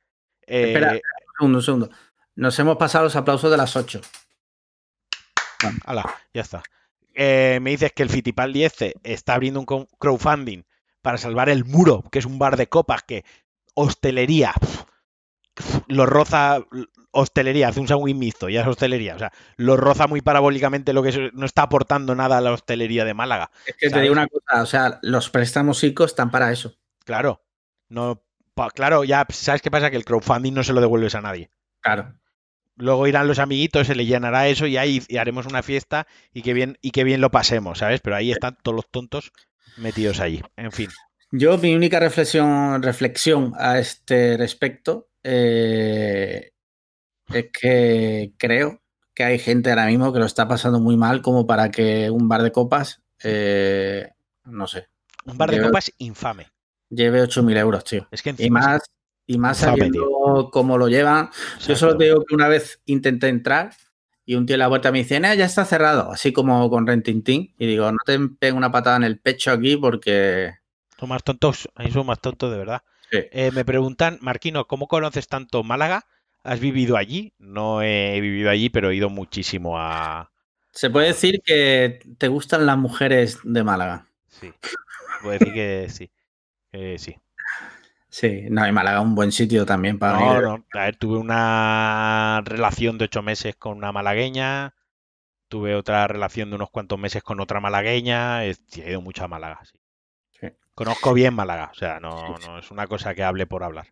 [0.47, 0.93] eh, Espera.
[0.93, 1.01] un
[1.38, 1.89] segundo, un segundo.
[2.36, 4.01] Nos hemos pasado los aplausos de las 8.
[5.86, 6.63] Hala, ya está.
[7.13, 10.63] Eh, me dices que el Fittipaldi este está abriendo un crowdfunding
[11.01, 13.24] para salvar el muro, que es un bar de copas que
[13.76, 14.84] hostelería pf,
[15.53, 16.59] pf, lo roza
[17.14, 21.01] hostelería, hace un sándwich mixto, ya es hostelería, o sea, lo roza muy parabólicamente lo
[21.03, 23.49] que es- no está aportando nada a la hostelería de Málaga.
[23.66, 26.76] Es que te digo una cosa, o sea, los préstamos ICO están para eso.
[27.05, 27.41] Claro,
[27.89, 31.22] no, pa- claro, ya sabes qué pasa que el crowdfunding no se lo devuelves a
[31.22, 31.49] nadie.
[31.82, 32.14] Claro.
[32.76, 36.41] Luego irán los amiguitos, se le llenará eso y ahí y haremos una fiesta y
[36.41, 38.01] que bien y que bien lo pasemos, ¿sabes?
[38.01, 39.32] Pero ahí están todos los tontos
[39.78, 40.41] metidos allí.
[40.57, 40.89] En fin.
[41.32, 46.53] Yo, mi única reflexión, reflexión a este respecto eh,
[47.40, 48.82] es que creo
[49.14, 52.28] que hay gente ahora mismo que lo está pasando muy mal como para que un
[52.28, 54.10] bar de copas, eh,
[54.46, 54.88] no sé,
[55.26, 56.48] Un bar de copas infame.
[56.90, 58.08] lleve 8.000 euros, tío.
[58.12, 58.82] Es que Y más,
[59.28, 61.30] y más Infame, sabiendo cómo lo llevan.
[61.68, 63.72] Yo solo te digo que una vez intenté entrar
[64.26, 66.88] y un tío en la puerta me dice, "Nah, ya está cerrado, así como con
[66.88, 67.54] Rentintín.
[67.58, 70.54] Y digo, no te peguen una patada en el pecho aquí porque...
[71.00, 72.82] Son más tontos, ahí son más tontos de verdad.
[73.12, 73.20] Sí.
[73.32, 76.06] Eh, me preguntan, Marquino, ¿cómo conoces tanto Málaga?
[76.44, 77.34] ¿Has vivido allí?
[77.39, 80.30] No he vivido allí, pero he ido muchísimo a...
[80.72, 84.08] Se puede decir que te gustan las mujeres de Málaga.
[84.28, 84.52] Sí,
[85.22, 86.12] puedo decir que sí.
[86.72, 87.16] que sí.
[88.10, 90.44] Sí, no, y Málaga es un buen sitio también para No, venir.
[90.44, 90.66] no.
[90.74, 94.76] A ver, tuve una relación de ocho meses con una malagueña.
[95.48, 98.46] Tuve otra relación de unos cuantos meses con otra malagueña.
[98.46, 99.80] He, ido mucho a Málaga, sí.
[100.39, 100.48] Sí.
[100.76, 103.88] Conozco bien Málaga, o sea, no, no es una cosa que hable por hablar.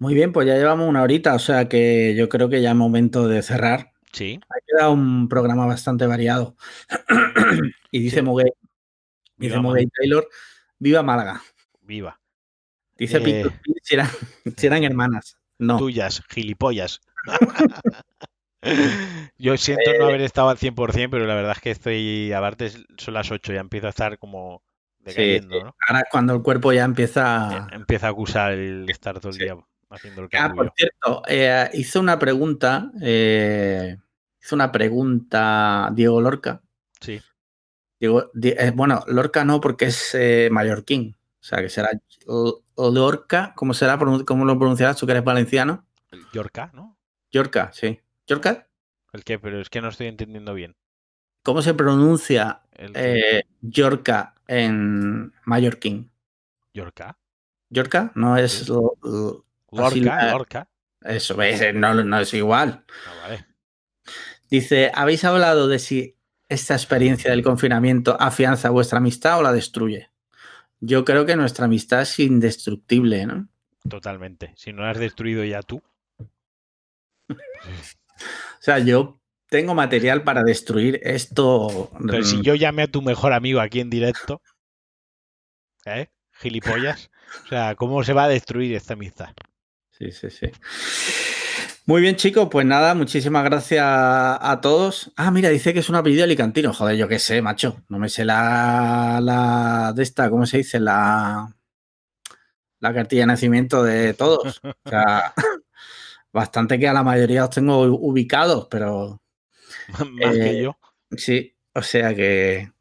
[0.00, 2.76] Muy bien, pues ya llevamos una horita, o sea que yo creo que ya es
[2.76, 3.92] momento de cerrar.
[4.12, 6.56] Sí, Ha quedado un programa bastante variado.
[7.90, 8.22] y dice Sí.
[8.22, 8.50] Moguey,
[9.36, 10.26] dice Moguey Taylor,
[10.78, 11.42] viva Málaga.
[11.82, 12.18] viva.
[12.96, 13.44] Dice Eh.
[13.82, 14.08] Si eran,
[14.56, 15.36] si eran hermanas.
[15.58, 15.76] No.
[15.76, 17.00] Tuyas, gilipollas.
[19.38, 19.98] Yo siento Eh.
[19.98, 23.52] no haber estado al 100%, pero la verdad es que estoy, aparte son las 8,
[23.52, 24.62] ya empiezo a estar como
[24.98, 25.64] Sí, decayendo, sí.
[25.64, 25.76] ¿no?
[25.88, 27.68] Ahora es cuando el cuerpo ya empieza.
[27.70, 29.44] Eh, Empieza a acusar el estar todo el Sí.
[29.44, 29.56] día
[29.90, 30.56] haciendo el Ah, capullo.
[30.56, 33.96] por cierto, eh, hizo una pregunta, eh,
[34.42, 36.62] hizo una pregunta Diego Lorca.
[37.00, 37.20] Sí.
[37.98, 41.16] Diego, Di- eh, bueno, Lorca no porque es eh, mallorquín.
[41.40, 41.90] O sea, que será
[42.76, 43.98] Lorca, ¿cómo será?
[43.98, 45.86] ¿Cómo lo pronunciarás tú que eres valenciano?
[46.10, 46.98] El Yorka, ¿no?
[47.30, 48.00] Yorca, sí.
[48.26, 48.68] ¿Yorca?
[49.12, 50.76] El que, pero es que no estoy entendiendo bien.
[51.42, 56.10] ¿Cómo se pronuncia eh, Yorca en mallorquín?
[56.74, 57.18] Yorka.
[57.70, 58.12] ¿Yorca?
[58.14, 58.52] No es...
[58.52, 58.72] Sí.
[59.72, 60.68] Lorca, la- Lorca.
[61.02, 62.84] eso, ves, no, no es igual.
[63.06, 63.46] Ah, vale.
[64.50, 66.16] Dice, ¿habéis hablado de si
[66.48, 70.10] esta experiencia del confinamiento afianza vuestra amistad o la destruye?
[70.80, 73.48] Yo creo que nuestra amistad es indestructible, ¿no?
[73.88, 74.52] Totalmente.
[74.56, 75.82] Si no lo has destruido ya tú.
[77.28, 81.90] O sea, yo tengo material para destruir esto.
[82.06, 84.42] Pero si mm, yo llamé a tu mejor amigo aquí en directo,
[85.86, 86.08] ¿eh?
[86.32, 87.10] Gilipollas.
[87.44, 89.30] O sea, ¿cómo se va a destruir esta amistad?
[90.00, 90.50] Sí, sí, sí.
[91.86, 95.12] Muy bien, chicos, pues nada, muchísimas gracias a todos.
[95.16, 96.72] Ah, mira, dice que es un apellido alicantino.
[96.72, 97.82] Joder, yo qué sé, macho.
[97.88, 100.78] No me sé la, la de esta, ¿cómo se dice?
[100.78, 101.48] La,
[102.80, 104.60] la cartilla de nacimiento de todos.
[104.64, 105.32] O sea,
[106.32, 109.22] bastante que a la mayoría os tengo ubicados, pero
[110.20, 110.78] Más que Eh, yo.
[111.16, 112.72] Sí, o sea que.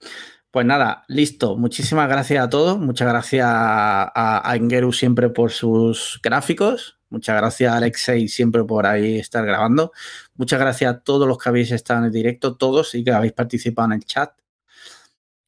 [0.51, 1.57] Pues nada, listo.
[1.57, 2.80] Muchísimas gracias a todos.
[2.80, 6.99] Muchas gracias a, a Engeru siempre por sus gráficos.
[7.10, 9.91] Muchas gracias Alexei siempre por ahí estar grabando.
[10.36, 13.34] Muchas gracias a todos los que habéis estado en el directo, todos y que habéis
[13.34, 14.32] participado en el chat.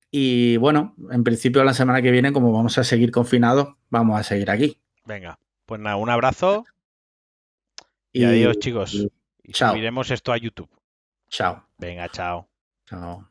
[0.10, 4.24] Y bueno, en principio la semana que viene, como vamos a seguir confinados, vamos a
[4.24, 4.78] seguir aquí.
[5.06, 5.40] Venga.
[5.66, 6.66] Pues nada, un abrazo
[8.12, 8.94] y, adiós, chicos.
[9.44, 9.72] Y chao.
[9.72, 10.70] subiremos esto a YouTube.
[11.30, 11.66] Chao.
[11.78, 12.50] Venga, chao.
[12.86, 13.31] Chao.